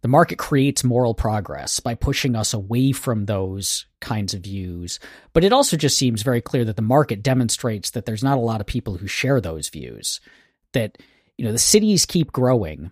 [0.00, 5.00] the market creates moral progress by pushing us away from those kinds of views.
[5.32, 8.42] But it also just seems very clear that the market demonstrates that there's not a
[8.42, 10.20] lot of people who share those views.
[10.72, 10.98] That,
[11.36, 12.90] you know, the cities keep growing.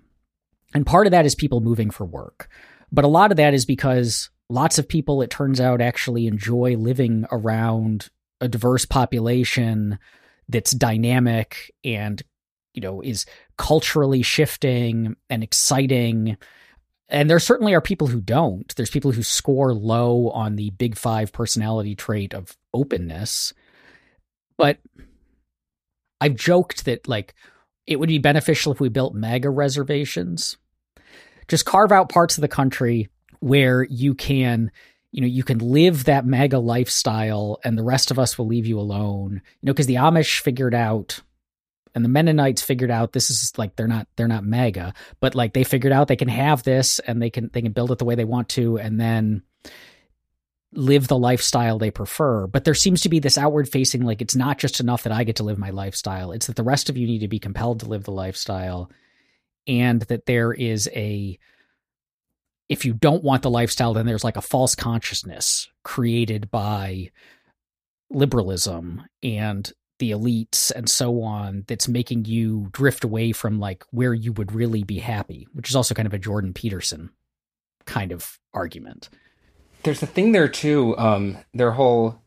[0.74, 2.48] And part of that is people moving for work.
[2.90, 6.76] But a lot of that is because lots of people, it turns out, actually enjoy
[6.76, 8.08] living around
[8.40, 9.98] a diverse population
[10.48, 12.22] that's dynamic and,
[12.74, 13.26] you know, is
[13.58, 16.36] culturally shifting and exciting
[17.08, 18.74] and there certainly are people who don't.
[18.74, 23.52] There's people who score low on the big five personality trait of openness.
[24.58, 24.78] But
[26.20, 27.34] I've joked that like
[27.86, 30.56] it would be beneficial if we built MAGA reservations.
[31.46, 34.72] Just carve out parts of the country where you can,
[35.12, 38.66] you know, you can live that MAGA lifestyle and the rest of us will leave
[38.66, 39.42] you alone.
[39.60, 41.20] You know, because the Amish figured out
[41.96, 45.54] and the Mennonites figured out this is like they're not they're not MAGA, but like
[45.54, 48.04] they figured out they can have this and they can they can build it the
[48.04, 49.42] way they want to, and then
[50.74, 52.46] live the lifestyle they prefer.
[52.46, 55.24] But there seems to be this outward facing like it's not just enough that I
[55.24, 57.80] get to live my lifestyle; it's that the rest of you need to be compelled
[57.80, 58.90] to live the lifestyle,
[59.66, 61.38] and that there is a
[62.68, 67.10] if you don't want the lifestyle, then there's like a false consciousness created by
[68.10, 74.14] liberalism and the elites and so on that's making you drift away from like where
[74.14, 77.10] you would really be happy, which is also kind of a Jordan Peterson
[77.84, 79.08] kind of argument.
[79.82, 82.20] There's a thing there too, um, their whole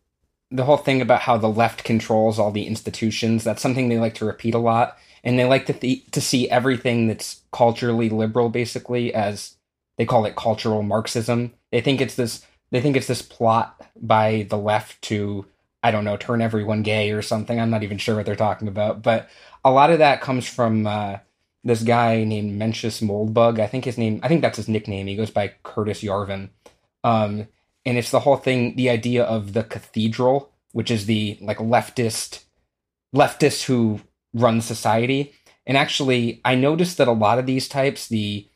[0.52, 3.44] the whole thing about how the left controls all the institutions.
[3.44, 6.50] That's something they like to repeat a lot, and they like to th- to see
[6.50, 9.58] everything that's culturally liberal, basically, as
[9.98, 11.54] they call it cultural Marxism.
[11.72, 12.46] They think it's this.
[12.72, 15.46] They think it's this plot by the left to
[15.82, 17.60] I don't know, turn everyone gay or something.
[17.60, 19.02] I'm not even sure what they're talking about.
[19.02, 19.30] But
[19.64, 21.18] a lot of that comes from uh,
[21.64, 23.60] this guy named Mencius Moldbug.
[23.60, 25.08] I think his name, I think that's his nickname.
[25.08, 26.50] He goes by Curtis Yarvin.
[27.04, 27.48] Um,
[27.86, 32.44] and it's the whole thing, the idea of the cathedral, which is the like leftist,
[33.16, 34.02] leftists who
[34.34, 35.34] run society.
[35.66, 38.48] And actually, I noticed that a lot of these types, the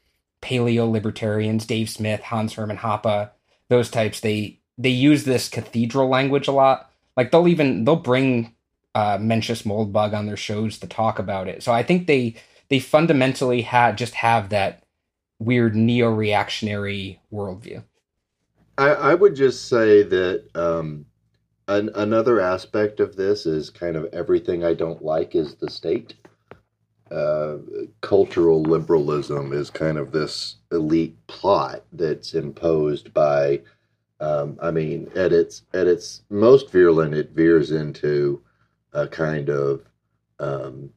[0.42, 3.32] paleo libertarians, Dave Smith, Hans Hermann Hoppe,
[3.70, 8.54] those types, they they use this cathedral language a lot like they'll even they'll bring
[8.96, 11.64] uh, Mencius Moldbug on their shows to talk about it.
[11.64, 12.36] So I think they
[12.70, 14.84] they fundamentally had just have that
[15.40, 17.84] weird neo-reactionary worldview.
[18.78, 21.06] I, I would just say that um,
[21.68, 26.16] an, another aspect of this is kind of everything I don't like is the state.
[27.12, 27.58] Uh,
[28.02, 33.62] cultural liberalism is kind of this elite plot that's imposed by.
[34.24, 38.42] Um, I mean, at its at its most virulent, it veers into
[38.94, 39.82] a kind of,
[40.40, 40.92] um,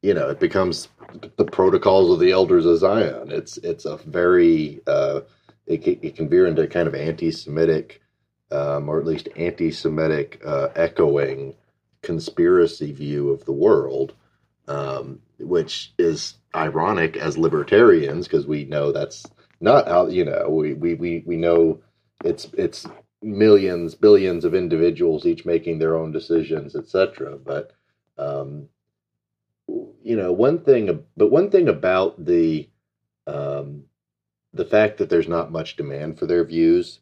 [0.00, 0.88] you know, it becomes
[1.36, 3.30] the protocols of the elders of Zion.
[3.30, 5.20] It's it's a very uh,
[5.66, 8.00] it, it can veer into kind of anti-Semitic
[8.50, 11.54] um, or at least anti Semitic uh, echoing
[12.02, 14.14] conspiracy view of the world,
[14.66, 19.26] um, which is ironic as libertarians because we know that's
[19.60, 21.80] not how, you know, we, we, we, we know
[22.24, 22.86] it's, it's
[23.22, 27.36] millions, billions of individuals each making their own decisions, etc.
[27.36, 27.72] But,
[28.18, 28.68] um,
[29.66, 32.68] you know, one thing, but one thing about the,
[33.26, 33.84] um,
[34.52, 37.00] the fact that there's not much demand for their views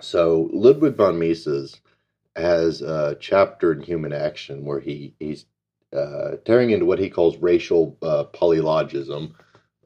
[0.00, 1.80] so Ludwig von Mises
[2.36, 5.46] has a chapter in Human Action where he he's
[5.94, 9.34] uh, tearing into what he calls racial uh, polylogism,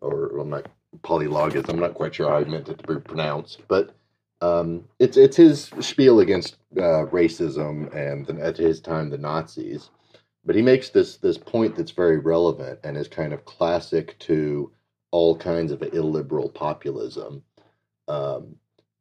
[0.01, 0.67] or well, not
[1.03, 1.69] polylogism.
[1.69, 3.95] I'm not quite sure how I meant it to be pronounced, but
[4.41, 9.91] um, it's it's his spiel against uh, racism and the, at his time the Nazis.
[10.45, 14.71] But he makes this this point that's very relevant and is kind of classic to
[15.11, 17.43] all kinds of illiberal populism.
[18.07, 18.57] Um,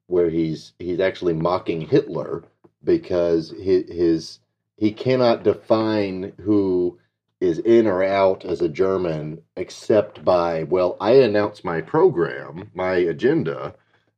[0.07, 2.43] where he's he's actually mocking Hitler
[2.83, 4.39] because his, his
[4.77, 6.97] he cannot define who
[7.39, 12.95] is in or out as a German except by well, I announce my program, my
[12.95, 13.75] agenda,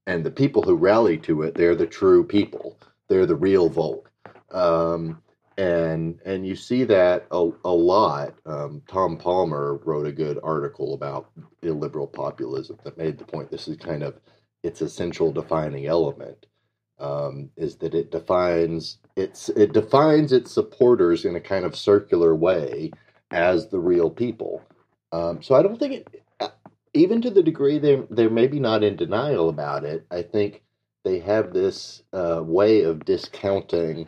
[0.09, 2.79] and the people who rally to it, they're the true people.
[3.09, 4.11] They're the real Volk.
[4.51, 5.21] Um,
[5.57, 8.33] and and you see that a, a lot.
[8.47, 11.29] Um, Tom Palmer wrote a good article about
[11.61, 13.51] illiberal populism that made the point.
[13.51, 14.19] This is kind of
[14.63, 16.47] its essential defining element
[16.99, 22.35] um, is that it defines its it defines its supporters in a kind of circular
[22.35, 22.91] way
[23.31, 24.63] as the real people.
[25.11, 26.23] Um, so I don't think it,
[26.93, 30.05] even to the degree they they're maybe not in denial about it.
[30.11, 30.63] I think
[31.05, 34.07] they have this uh, way of discounting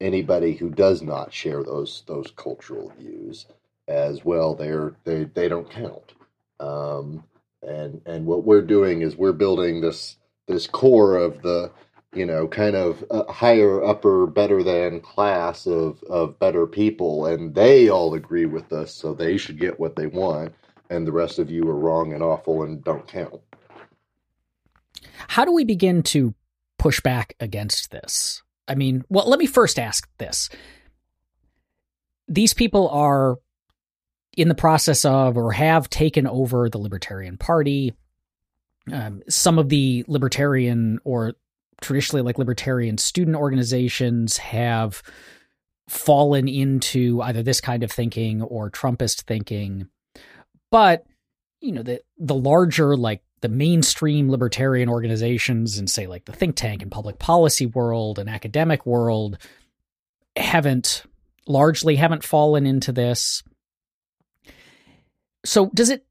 [0.00, 3.46] anybody who does not share those those cultural views
[3.88, 4.54] as well.
[4.54, 6.14] They're they they don't count.
[6.60, 7.24] Um,
[7.62, 10.16] and and what we're doing is we're building this
[10.48, 11.70] this core of the
[12.14, 17.88] you know kind of higher upper better than class of of better people and they
[17.88, 20.52] all agree with us so they should get what they want
[20.90, 23.40] and the rest of you are wrong and awful and don't count
[25.28, 26.34] how do we begin to
[26.78, 30.50] push back against this i mean well let me first ask this
[32.30, 33.36] these people are
[34.36, 37.92] in the process of or have taken over the Libertarian Party.
[38.90, 41.34] Um, some of the libertarian or
[41.82, 45.02] traditionally like libertarian student organizations have
[45.88, 49.88] fallen into either this kind of thinking or Trumpist thinking.
[50.70, 51.04] But,
[51.60, 56.56] you know, the the larger like the mainstream libertarian organizations and say like the think
[56.56, 59.38] tank and public policy world and academic world
[60.36, 61.04] haven't
[61.46, 63.42] largely haven't fallen into this
[65.44, 66.04] so does it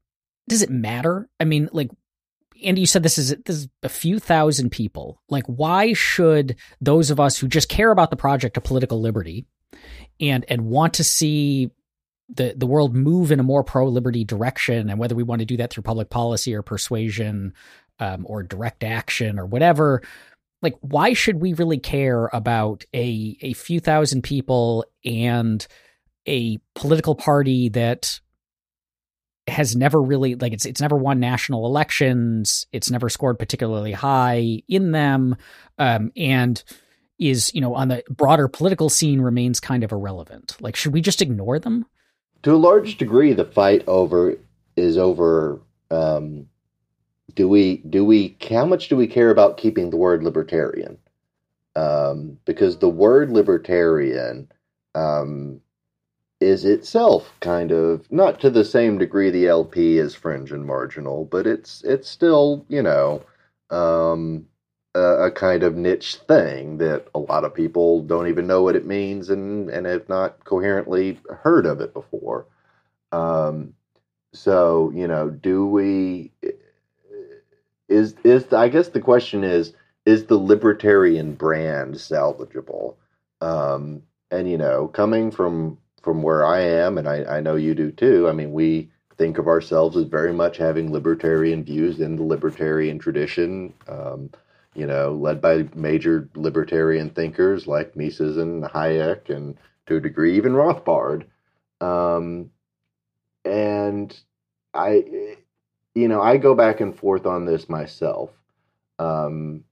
[0.48, 1.28] does it matter?
[1.38, 1.90] I mean, like
[2.62, 5.20] Andy, you said this is this is a few thousand people.
[5.28, 9.46] Like, why should those of us who just care about the project of political liberty
[10.18, 11.70] and and want to see
[12.32, 15.46] the the world move in a more pro liberty direction, and whether we want to
[15.46, 17.52] do that through public policy or persuasion
[17.98, 20.02] um, or direct action or whatever,
[20.62, 25.66] like, why should we really care about a a few thousand people and
[26.28, 28.20] a political party that
[29.48, 32.66] has never really like it's it's never won national elections.
[32.72, 35.36] It's never scored particularly high in them,
[35.78, 36.62] um, and
[37.18, 40.56] is you know on the broader political scene remains kind of irrelevant.
[40.60, 41.86] Like, should we just ignore them?
[42.42, 44.36] To a large degree, the fight over
[44.76, 45.60] is over.
[45.90, 46.46] Um,
[47.34, 50.98] do we do we how much do we care about keeping the word libertarian?
[51.76, 54.50] Um, because the word libertarian
[54.94, 55.60] um,
[56.40, 61.26] is itself kind of not to the same degree the LP is fringe and marginal,
[61.26, 63.22] but it's it's still you know
[63.70, 64.46] um,
[64.94, 68.76] a, a, kind of niche thing that a lot of people don't even know what
[68.76, 72.46] it means and and have not coherently heard of it before.
[73.12, 73.74] Um,
[74.32, 76.32] so you know, do we?
[77.88, 79.72] Is is I guess the question is
[80.06, 82.96] is the libertarian brand salvageable?
[83.40, 87.74] Um, and you know, coming from from where I am, and I, I know you
[87.74, 88.28] do too.
[88.28, 92.98] I mean, we think of ourselves as very much having libertarian views in the libertarian
[92.98, 93.74] tradition.
[93.86, 94.30] Um,
[94.74, 99.56] you know, led by major libertarian thinkers like Mises and Hayek, and
[99.86, 101.24] to a degree even Rothbard.
[101.80, 102.50] Um,
[103.44, 104.16] and
[104.72, 105.36] I,
[105.94, 108.30] you know, I go back and forth on this myself.
[108.98, 109.64] Um,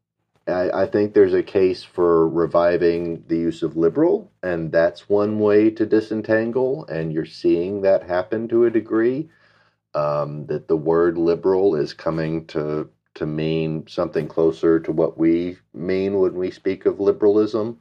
[0.47, 5.39] I, I, think there's a case for reviving the use of liberal, and that's one
[5.39, 9.29] way to disentangle, and you're seeing that happen to a degree.
[9.95, 12.89] Um, that the word liberal is coming to
[13.19, 17.81] to mean something closer to what we mean when we speak of liberalism.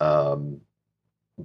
[0.00, 0.60] Um,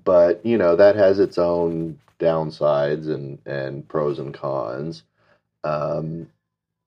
[0.03, 5.03] but you know that has its own downsides and and pros and cons.
[5.63, 6.29] Um,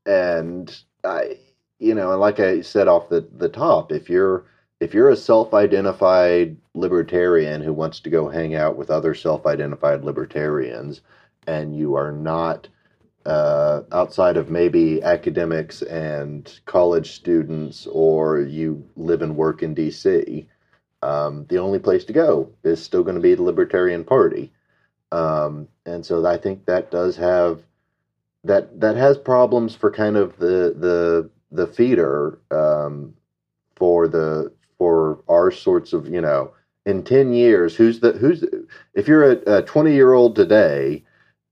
[0.07, 1.39] and I,
[1.79, 4.45] you know, and like I said off the the top, if you're
[4.81, 11.03] if you're a self-identified libertarian who wants to go hang out with other self-identified libertarians,
[11.47, 12.69] and you are not
[13.27, 20.49] uh, outside of maybe academics and college students, or you live and work in D.C.,
[21.03, 24.53] um, the only place to go is still going to be the Libertarian Party.
[25.11, 27.63] Um, and so I think that does have
[28.45, 33.15] that that has problems for kind of the the the feeder um,
[33.77, 36.53] for the for our sorts of you know
[36.87, 38.45] in 10 years who's the who's
[38.95, 41.05] if you're a, a 20 year old today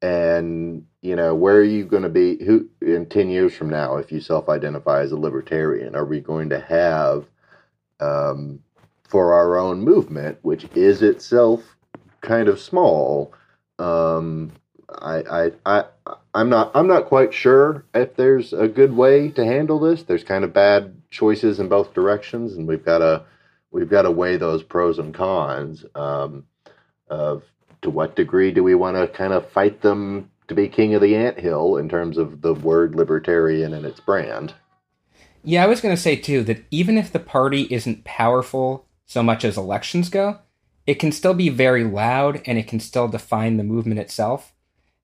[0.02, 3.96] and you know where are you going to be who in 10 years from now
[3.96, 7.26] if you self-identify as a libertarian are we going to have
[8.00, 8.60] um,
[9.08, 11.76] for our own movement which is itself
[12.22, 13.32] kind of small
[13.78, 14.52] um,
[14.98, 15.84] I, I, I,
[16.34, 20.02] I'm not, I'm not quite sure if there's a good way to handle this.
[20.02, 23.24] There's kind of bad choices in both directions, and we've got to,
[23.70, 26.44] we've got to weigh those pros and cons um,
[27.08, 27.42] of
[27.82, 31.00] to what degree do we want to kind of fight them to be king of
[31.00, 34.52] the ant hill in terms of the word libertarian and its brand.
[35.42, 39.22] Yeah, I was going to say too that even if the party isn't powerful so
[39.22, 40.40] much as elections go,
[40.86, 44.52] it can still be very loud and it can still define the movement itself.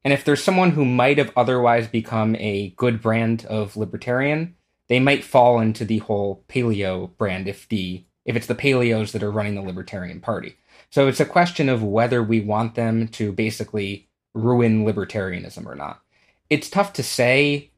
[0.04, 4.56] And if there's someone who might have otherwise become a good brand of libertarian,
[4.88, 9.22] they might fall into the whole paleo brand if the if it's the paleos that
[9.22, 10.56] are running the libertarian party.
[10.90, 16.00] So it's a question of whether we want them to basically ruin libertarianism or not.
[16.48, 17.70] It's tough to say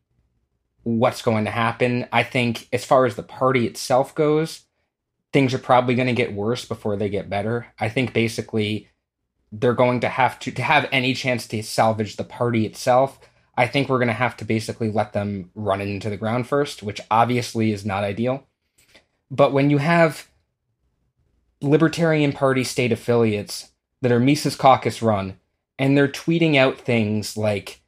[0.82, 2.06] what's going to happen.
[2.12, 4.62] I think as far as the party itself goes,
[5.32, 7.66] things are probably going to get worse before they get better.
[7.78, 8.88] I think basically
[9.52, 13.18] they're going to have to to have any chance to salvage the party itself.
[13.56, 16.82] I think we're going to have to basically let them run into the ground first,
[16.82, 18.46] which obviously is not ideal.
[19.30, 20.28] But when you have
[21.60, 23.70] Libertarian Party state affiliates
[24.02, 25.38] that are Mises Caucus run,
[25.78, 27.80] and they're tweeting out things like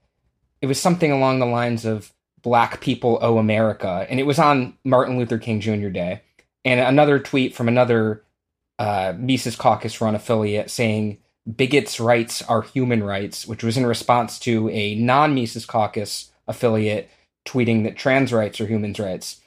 [0.61, 2.13] it was something along the lines of
[2.43, 5.89] "Black people owe America," and it was on Martin Luther King Jr.
[5.89, 6.23] Day
[6.65, 8.23] and another tweet from another
[8.79, 11.19] uh, Mises Caucus run affiliate saying
[11.57, 17.11] bigots' rights are human rights, which was in response to a non Mises Caucus affiliate
[17.47, 19.41] tweeting that trans rights are human rights.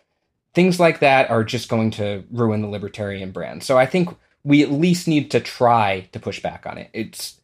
[0.53, 3.63] Things like that are just going to ruin the libertarian brand.
[3.63, 4.09] So I think
[4.43, 6.89] we at least need to try to push back on it.
[6.93, 7.39] It's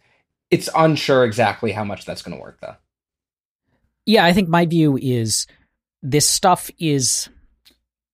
[0.52, 2.76] it's unsure exactly how much that's going to work though.
[4.06, 5.48] Yeah, I think my view is
[6.02, 7.30] this stuff is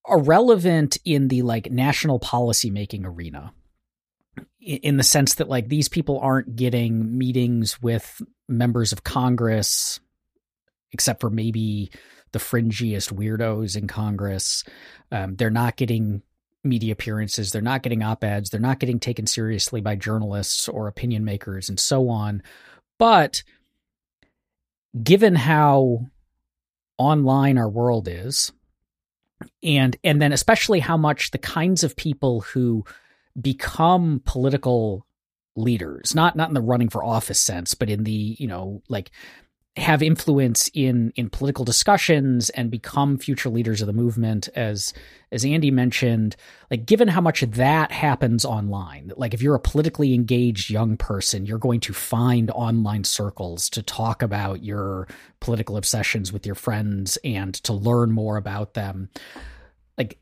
[0.07, 3.53] irrelevant in the like national policy making arena
[4.59, 9.99] in the sense that like these people aren't getting meetings with members of Congress
[10.91, 11.91] except for maybe
[12.35, 14.65] the fringiest weirdos in Congress.
[15.09, 16.21] Um, they're not getting
[16.65, 17.51] media appearances.
[17.51, 18.49] They're not getting op eds.
[18.49, 22.43] They're not getting taken seriously by journalists or opinion makers and so on.
[22.99, 23.41] But
[25.01, 26.07] given how
[26.97, 28.51] online our world is,
[29.63, 32.83] and and then especially how much the kinds of people who
[33.39, 35.05] become political
[35.57, 39.11] leaders not not in the running for office sense but in the you know like
[39.77, 44.93] have influence in in political discussions and become future leaders of the movement as
[45.33, 46.37] as Andy mentioned
[46.71, 51.45] like given how much that happens online like if you're a politically engaged young person
[51.45, 55.07] you're going to find online circles to talk about your
[55.45, 59.09] political obsessions with your friends and to learn more about them.
[59.95, 60.17] Like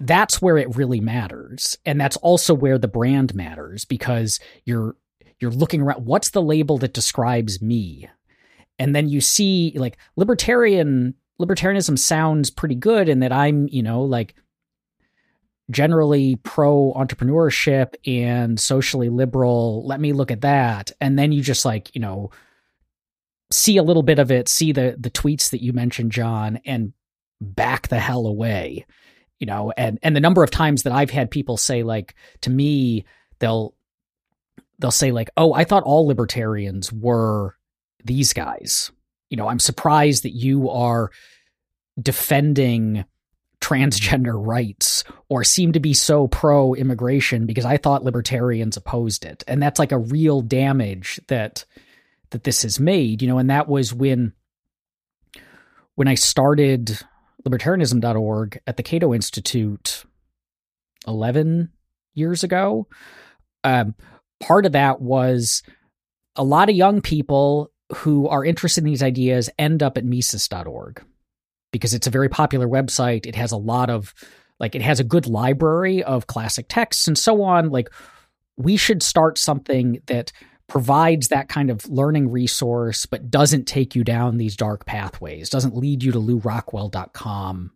[0.00, 1.78] that's where it really matters.
[1.86, 4.96] And that's also where the brand matters because you're
[5.40, 8.08] you're looking around what's the label that describes me
[8.82, 14.02] and then you see like libertarian libertarianism sounds pretty good in that I'm, you know,
[14.02, 14.34] like
[15.70, 19.86] generally pro entrepreneurship and socially liberal.
[19.86, 20.90] Let me look at that.
[21.00, 22.32] And then you just like, you know,
[23.52, 26.92] see a little bit of it, see the the tweets that you mentioned, John, and
[27.40, 28.84] back the hell away.
[29.38, 32.50] You know, and and the number of times that I've had people say like to
[32.50, 33.04] me,
[33.38, 33.74] they'll
[34.80, 37.56] they'll say like, "Oh, I thought all libertarians were
[38.04, 38.90] these guys."
[39.30, 41.10] You know, I'm surprised that you are
[42.00, 43.04] defending
[43.62, 49.44] transgender rights or seem to be so pro immigration because I thought libertarians opposed it.
[49.46, 51.64] And that's like a real damage that
[52.30, 54.32] that this has made, you know, and that was when
[55.94, 56.98] when I started
[57.46, 60.04] libertarianism.org at the Cato Institute
[61.06, 61.70] 11
[62.14, 62.88] years ago.
[63.64, 63.94] Um,
[64.40, 65.62] part of that was
[66.36, 71.02] a lot of young people who are interested in these ideas end up at Mises.org
[71.72, 73.26] because it's a very popular website.
[73.26, 74.14] It has a lot of
[74.58, 77.70] like it has a good library of classic texts and so on.
[77.70, 77.90] Like
[78.56, 80.32] we should start something that
[80.68, 85.76] provides that kind of learning resource, but doesn't take you down these dark pathways, doesn't
[85.76, 87.72] lead you to lewrockwell.com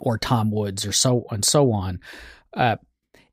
[0.00, 2.00] or Tom Woods or so and so on.
[2.52, 2.76] Uh,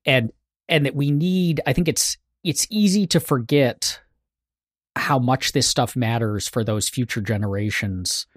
[0.05, 0.31] and
[0.69, 3.99] and that we need, I think it's it's easy to forget
[4.95, 8.27] how much this stuff matters for those future generations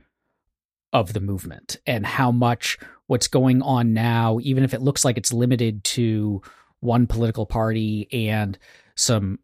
[0.92, 5.16] of the movement and how much what's going on now, even if it looks like
[5.16, 6.40] it's limited to
[6.80, 8.58] one political party and
[8.94, 9.38] some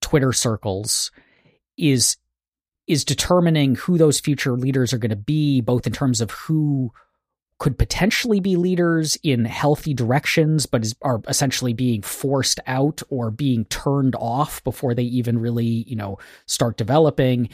[0.00, 1.10] Twitter circles,
[1.76, 2.16] is
[2.86, 6.92] is determining who those future leaders are going to be, both in terms of who
[7.58, 13.30] could potentially be leaders in healthy directions, but is, are essentially being forced out or
[13.30, 17.48] being turned off before they even really, you know, start developing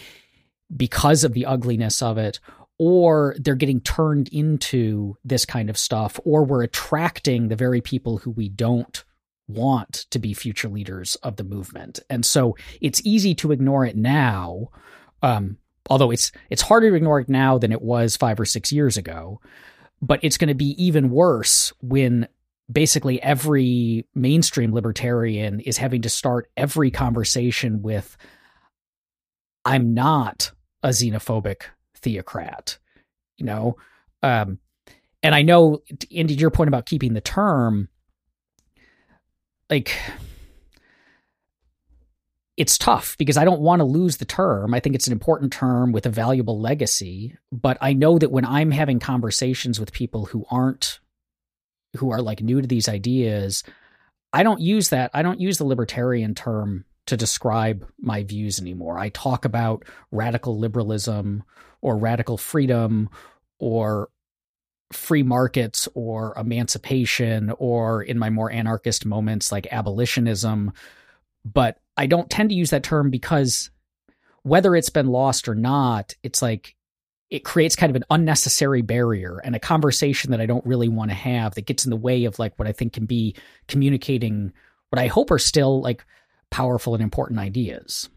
[0.77, 2.41] because of the ugliness of it,
[2.79, 8.19] or they're getting turned into this kind of stuff, or we're attracting the very people
[8.19, 9.05] who we don't
[9.47, 12.01] want to be future leaders of the movement.
[12.11, 14.71] And so it's easy to ignore it now.
[15.23, 18.73] Um, although it's it's harder to ignore it now than it was five or six
[18.73, 19.41] years ago.
[20.03, 22.27] But it's going to be even worse when
[22.71, 28.17] basically every mainstream libertarian is having to start every conversation with
[29.65, 30.51] I'm not
[30.83, 31.63] a xenophobic
[31.97, 32.79] theocrat,
[33.37, 33.77] you know.
[34.23, 34.59] Um,
[35.23, 35.83] and I know,
[36.15, 37.89] Andy, your point about keeping the term,
[39.71, 39.97] like,
[42.57, 44.75] it's tough because I don't want to lose the term.
[44.75, 47.37] I think it's an important term with a valuable legacy.
[47.51, 51.01] But I know that when I'm having conversations with people who aren't,
[51.97, 53.65] who are like new to these ideas,
[54.33, 55.11] I don't use that.
[55.15, 58.99] I don't use the libertarian term to describe my views anymore.
[58.99, 61.43] I talk about radical liberalism
[61.81, 63.11] or radical freedom
[63.59, 64.09] or
[64.93, 70.73] free markets or emancipation or in my more anarchist moments like abolitionism.
[71.45, 73.71] But I don't tend to use that term because
[74.43, 76.75] whether it's been lost or not, it's like
[77.31, 81.11] it creates kind of an unnecessary barrier and a conversation that I don't really want
[81.11, 83.35] to have that gets in the way of like what I think can be
[83.69, 84.53] communicating
[84.91, 86.05] what I hope are still like
[86.51, 88.11] powerful and important ideas.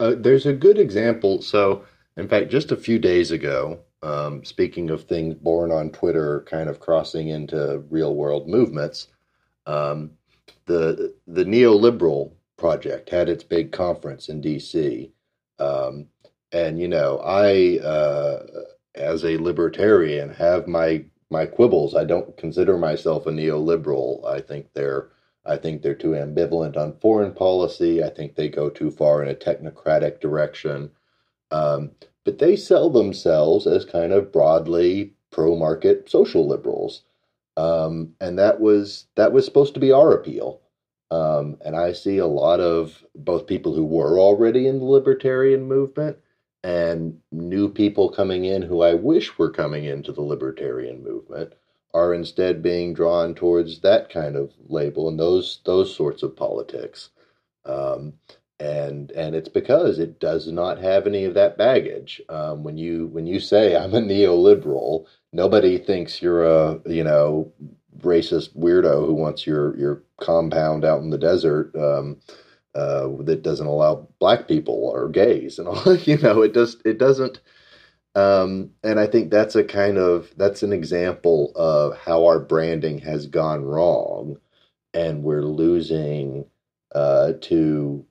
[0.00, 1.40] Uh, there's a good example.
[1.40, 1.84] So,
[2.16, 6.68] in fact, just a few days ago, um, speaking of things born on Twitter, kind
[6.68, 9.08] of crossing into real world movements,
[9.66, 10.10] um,
[10.66, 15.12] the the neoliberal project had its big conference in D.C.
[15.58, 16.06] Um,
[16.52, 18.46] and you know, I, uh,
[18.94, 21.94] as a libertarian, have my my quibbles.
[21.94, 24.24] I don't consider myself a neoliberal.
[24.26, 25.10] I think they're
[25.44, 28.02] I think they're too ambivalent on foreign policy.
[28.02, 30.90] I think they go too far in a technocratic direction.
[31.50, 31.92] Um,
[32.24, 37.02] but they sell themselves as kind of broadly pro-market social liberals,
[37.56, 40.60] um, and that was that was supposed to be our appeal.
[41.10, 45.62] Um, and I see a lot of both people who were already in the libertarian
[45.68, 46.16] movement
[46.64, 51.54] and new people coming in who I wish were coming into the libertarian movement
[51.94, 57.10] are instead being drawn towards that kind of label and those those sorts of politics.
[57.64, 58.14] Um,
[58.58, 62.20] and and it's because it does not have any of that baggage.
[62.28, 67.52] Um, when you when you say I'm a neoliberal, nobody thinks you're a you know
[68.00, 72.18] racist weirdo who wants your your compound out in the desert um,
[72.74, 75.96] uh, that doesn't allow black people or gays and all.
[76.04, 77.40] you know, it does it doesn't
[78.16, 82.98] um, and I think that's a kind of that's an example of how our branding
[83.00, 84.38] has gone wrong,
[84.94, 86.46] and we're losing
[86.94, 88.06] uh, to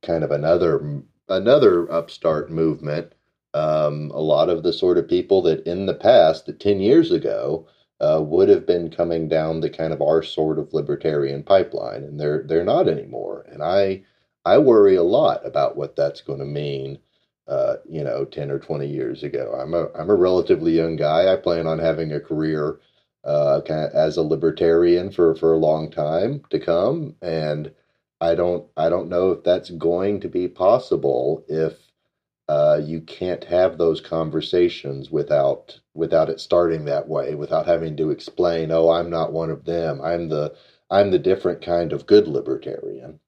[0.00, 3.12] kind of another another upstart movement.
[3.52, 7.12] Um, a lot of the sort of people that in the past, that ten years
[7.12, 7.68] ago,
[8.02, 12.20] uh, would have been coming down the kind of our sort of libertarian pipeline, and
[12.20, 13.46] they're they're not anymore.
[13.50, 14.04] And I
[14.44, 16.98] I worry a lot about what that's going to mean.
[17.48, 19.54] Uh, you know, ten or twenty years ago.
[19.60, 21.32] I'm a I'm a relatively young guy.
[21.32, 22.80] I plan on having a career
[23.24, 27.72] uh, kind of as a libertarian for for a long time to come, and
[28.20, 31.92] I don't I don't know if that's going to be possible if
[32.48, 38.10] uh, you can't have those conversations without without it starting that way, without having to
[38.10, 40.00] explain, "Oh, I'm not one of them.
[40.00, 40.54] I'm the
[40.90, 43.20] I'm the different kind of good libertarian."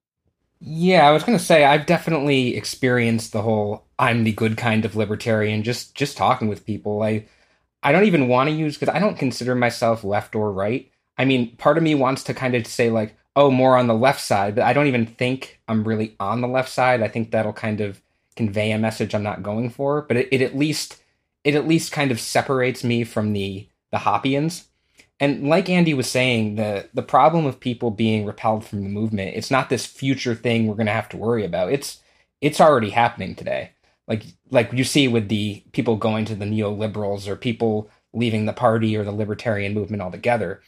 [0.59, 4.85] Yeah, I was going to say I've definitely experienced the whole "I'm the good kind
[4.85, 7.01] of libertarian" just just talking with people.
[7.03, 7.25] I
[7.83, 10.91] I don't even want to use because I don't consider myself left or right.
[11.17, 13.93] I mean, part of me wants to kind of say like, "Oh, more on the
[13.95, 17.01] left side," but I don't even think I'm really on the left side.
[17.03, 18.01] I think that'll kind of
[18.35, 20.97] convey a message I'm not going for, but it, it at least
[21.45, 24.65] it at least kind of separates me from the the Hoppians.
[25.19, 29.37] And like Andy was saying, the the problem of people being repelled from the movement,
[29.37, 31.71] it's not this future thing we're going to have to worry about.
[31.71, 32.01] It's
[32.41, 33.71] it's already happening today.
[34.07, 38.53] Like like you see with the people going to the neoliberals or people leaving the
[38.53, 40.61] party or the libertarian movement altogether.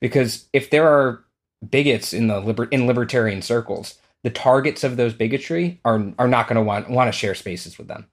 [0.00, 1.24] Because if there are
[1.68, 6.48] bigots in the liber- in libertarian circles, the targets of those bigotry are are not
[6.48, 8.06] going to want want to share spaces with them.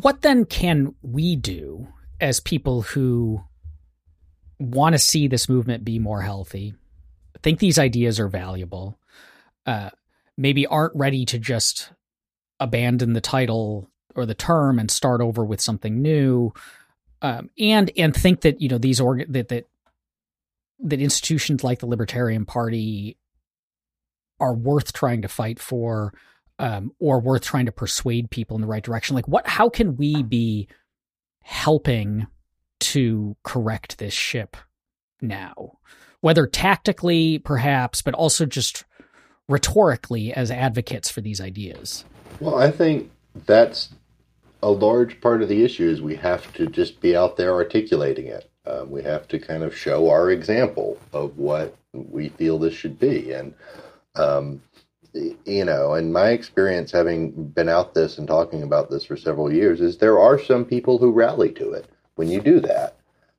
[0.00, 1.88] What then can we do
[2.20, 3.42] as people who
[4.60, 6.74] want to see this movement be more healthy,
[7.42, 8.96] think these ideas are valuable,
[9.66, 9.90] uh,
[10.36, 11.92] maybe aren't ready to just
[12.60, 16.52] abandon the title or the term and start over with something new,
[17.20, 19.66] um, and and think that you know these org that that
[20.78, 23.16] that institutions like the Libertarian Party
[24.38, 26.14] are worth trying to fight for
[26.58, 29.14] um, or worth trying to persuade people in the right direction?
[29.14, 30.68] Like what how can we be
[31.42, 32.26] helping
[32.80, 34.56] to correct this ship
[35.20, 35.78] now?
[36.20, 38.84] Whether tactically perhaps but also just
[39.48, 42.04] rhetorically as advocates for these ideas.
[42.40, 43.10] Well i think
[43.46, 43.90] that's
[44.62, 48.26] a large part of the issue is we have to just be out there articulating
[48.26, 48.50] it.
[48.66, 52.98] Um, we have to kind of show our example of what we feel this should
[52.98, 53.32] be.
[53.32, 53.54] And
[54.16, 54.60] um,
[55.12, 59.52] you know, and my experience having been out this and talking about this for several
[59.52, 61.86] years is there are some people who rally to it
[62.16, 62.96] when you do that.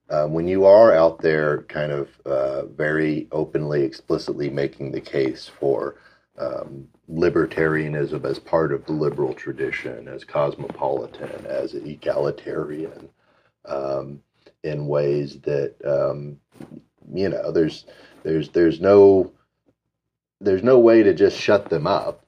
[0.10, 5.48] Um, when you are out there kind of uh, very openly, explicitly making the case
[5.60, 5.98] for
[6.40, 13.10] um, libertarianism as part of the liberal tradition, as cosmopolitan, as egalitarian,
[13.66, 14.20] um,
[14.64, 16.40] in ways that um,
[17.14, 17.86] you know, there's
[18.24, 19.32] there's there's no
[20.42, 22.26] there's no way to just shut them up.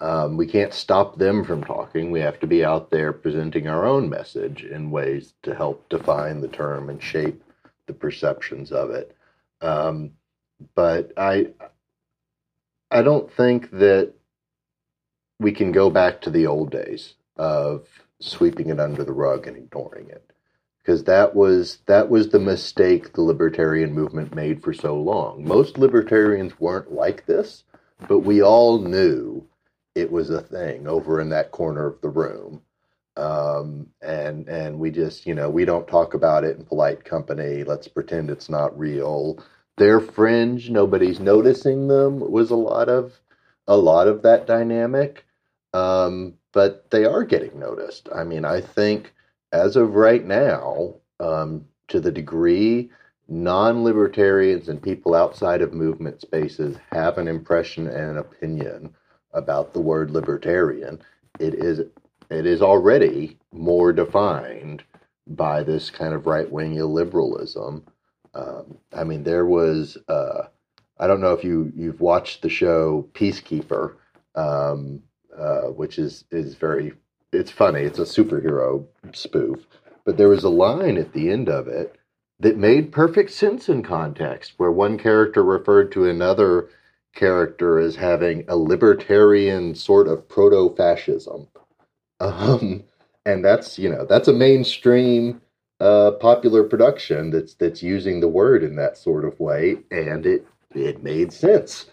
[0.00, 2.10] Um, we can't stop them from talking.
[2.10, 6.40] We have to be out there presenting our own message in ways to help define
[6.40, 7.42] the term and shape
[7.86, 9.16] the perceptions of it.
[9.60, 10.12] Um,
[10.74, 11.50] but I,
[12.90, 14.12] I don't think that
[15.38, 17.86] we can go back to the old days of
[18.20, 20.31] sweeping it under the rug and ignoring it
[20.82, 25.44] because that was that was the mistake the libertarian movement made for so long.
[25.44, 27.64] Most libertarians weren't like this,
[28.08, 29.46] but we all knew
[29.94, 32.62] it was a thing over in that corner of the room.
[33.16, 37.62] Um, and and we just you know we don't talk about it in polite company.
[37.62, 39.38] Let's pretend it's not real.
[39.76, 40.70] They're fringe.
[40.70, 42.20] Nobody's noticing them.
[42.20, 43.20] Was a lot of
[43.68, 45.26] a lot of that dynamic,
[45.74, 48.08] um, but they are getting noticed.
[48.14, 49.12] I mean, I think
[49.52, 52.90] as of right now, um, to the degree
[53.28, 58.94] non libertarians and people outside of movement spaces have an impression and an opinion
[59.32, 61.00] about the word libertarian,
[61.38, 61.80] it is
[62.30, 64.82] it is already more defined
[65.26, 67.82] by this kind of right wing illiberalism.
[68.34, 70.44] Um, I mean, there was uh,
[70.98, 73.94] I don't know if you you've watched the show Peacekeeper,
[74.34, 75.02] um,
[75.36, 76.92] uh, which is is very
[77.32, 77.80] it's funny.
[77.80, 79.66] It's a superhero spoof,
[80.04, 81.96] but there was a line at the end of it
[82.40, 86.68] that made perfect sense in context, where one character referred to another
[87.14, 91.48] character as having a libertarian sort of proto-fascism,
[92.20, 92.82] um,
[93.24, 95.40] and that's you know that's a mainstream
[95.80, 100.46] uh, popular production that's that's using the word in that sort of way, and it
[100.74, 101.86] it made sense.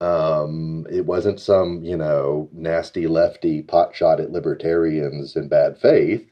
[0.00, 6.30] Um, it wasn't some, you know, nasty lefty pot shot at libertarians in bad faith.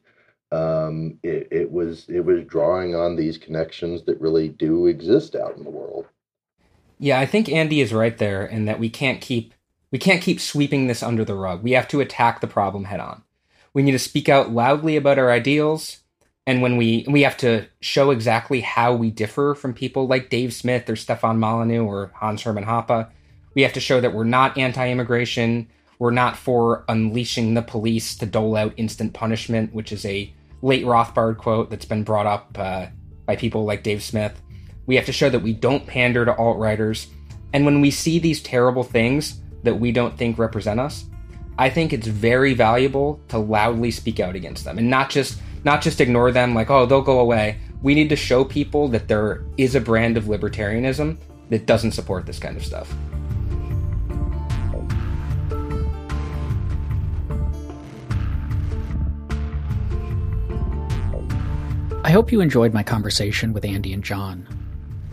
[0.52, 5.56] Um, it, it was it was drawing on these connections that really do exist out
[5.56, 6.06] in the world.
[6.98, 9.54] Yeah, I think Andy is right there in that we can't keep
[9.90, 11.62] we can't keep sweeping this under the rug.
[11.62, 13.22] We have to attack the problem head on.
[13.72, 15.98] We need to speak out loudly about our ideals,
[16.46, 20.52] And when we we have to show exactly how we differ from people like Dave
[20.52, 23.08] Smith or Stefan Molyneux or Hans Hermann Hoppe,
[23.54, 28.26] we have to show that we're not anti-immigration, we're not for unleashing the police to
[28.26, 30.32] dole out instant punishment, which is a
[30.62, 32.86] late Rothbard quote that's been brought up uh,
[33.26, 34.40] by people like Dave Smith.
[34.86, 37.06] We have to show that we don't pander to alt righters.
[37.52, 41.04] And when we see these terrible things that we don't think represent us,
[41.56, 45.80] I think it's very valuable to loudly speak out against them and not just not
[45.80, 47.58] just ignore them like, oh, they'll go away.
[47.80, 51.16] We need to show people that there is a brand of libertarianism
[51.50, 52.94] that doesn't support this kind of stuff.
[62.04, 64.46] I hope you enjoyed my conversation with Andy and John.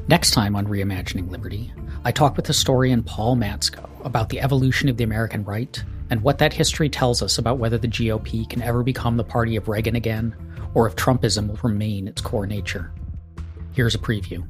[0.09, 1.71] Next time on Reimagining Liberty,
[2.03, 6.39] I talk with historian Paul Matzko about the evolution of the American right and what
[6.39, 9.95] that history tells us about whether the GOP can ever become the party of Reagan
[9.95, 10.35] again
[10.73, 12.91] or if Trumpism will remain its core nature.
[13.71, 14.45] Here's a preview.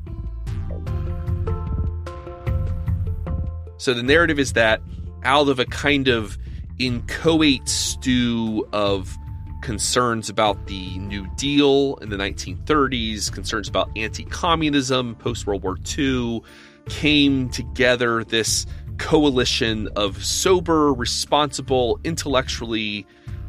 [3.78, 4.82] So the narrative is that
[5.24, 6.40] out of a kind of
[6.80, 9.16] inchoate stew of
[9.62, 15.78] concerns about the New Deal in the 1930s, concerns about anti communism post World War
[15.98, 16.42] II,
[16.90, 18.66] came together this
[18.98, 23.06] coalition of sober, responsible, intellectually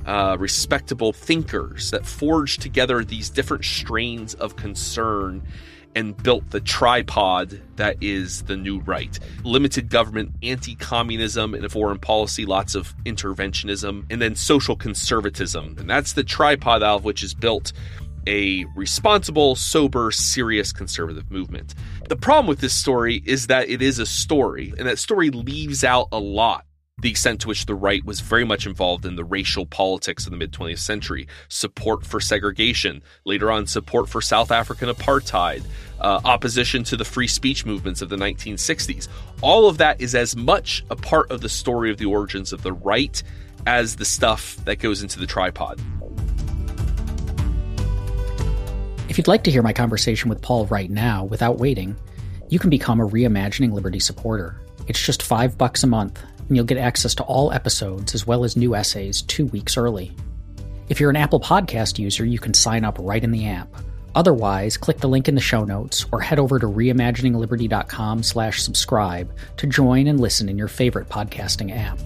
[0.07, 5.43] uh, respectable thinkers that forged together these different strains of concern
[5.95, 9.19] and built the tripod that is the new right.
[9.45, 15.77] Limited government, anti communism, and foreign policy, lots of interventionism, and then social conservatism.
[15.79, 17.73] And that's the tripod out of which is built
[18.27, 21.75] a responsible, sober, serious conservative movement.
[22.09, 25.83] The problem with this story is that it is a story, and that story leaves
[25.83, 26.65] out a lot
[26.99, 30.31] the extent to which the right was very much involved in the racial politics of
[30.31, 35.65] the mid 20th century, support for segregation, later on, support for South African apartheid,
[36.01, 39.09] uh, opposition to the free speech movements of the 1960s.
[39.41, 42.63] All of that is as much a part of the story of the origins of
[42.63, 43.23] the right
[43.67, 45.81] as the stuff that goes into the tripod.
[49.09, 51.97] If you'd like to hear my conversation with Paul right now without waiting,
[52.51, 54.61] you can become a Reimagining Liberty supporter.
[54.89, 58.45] It's just five bucks a month and you'll get access to all episodes as well
[58.45, 60.15] as new essays two weeks early.
[60.89, 63.69] If you're an Apple Podcast user, you can sign up right in the app.
[64.15, 69.35] Otherwise, click the link in the show notes or head over to reimaginingliberty.com slash subscribe
[69.57, 71.99] to join and listen in your favorite podcasting app.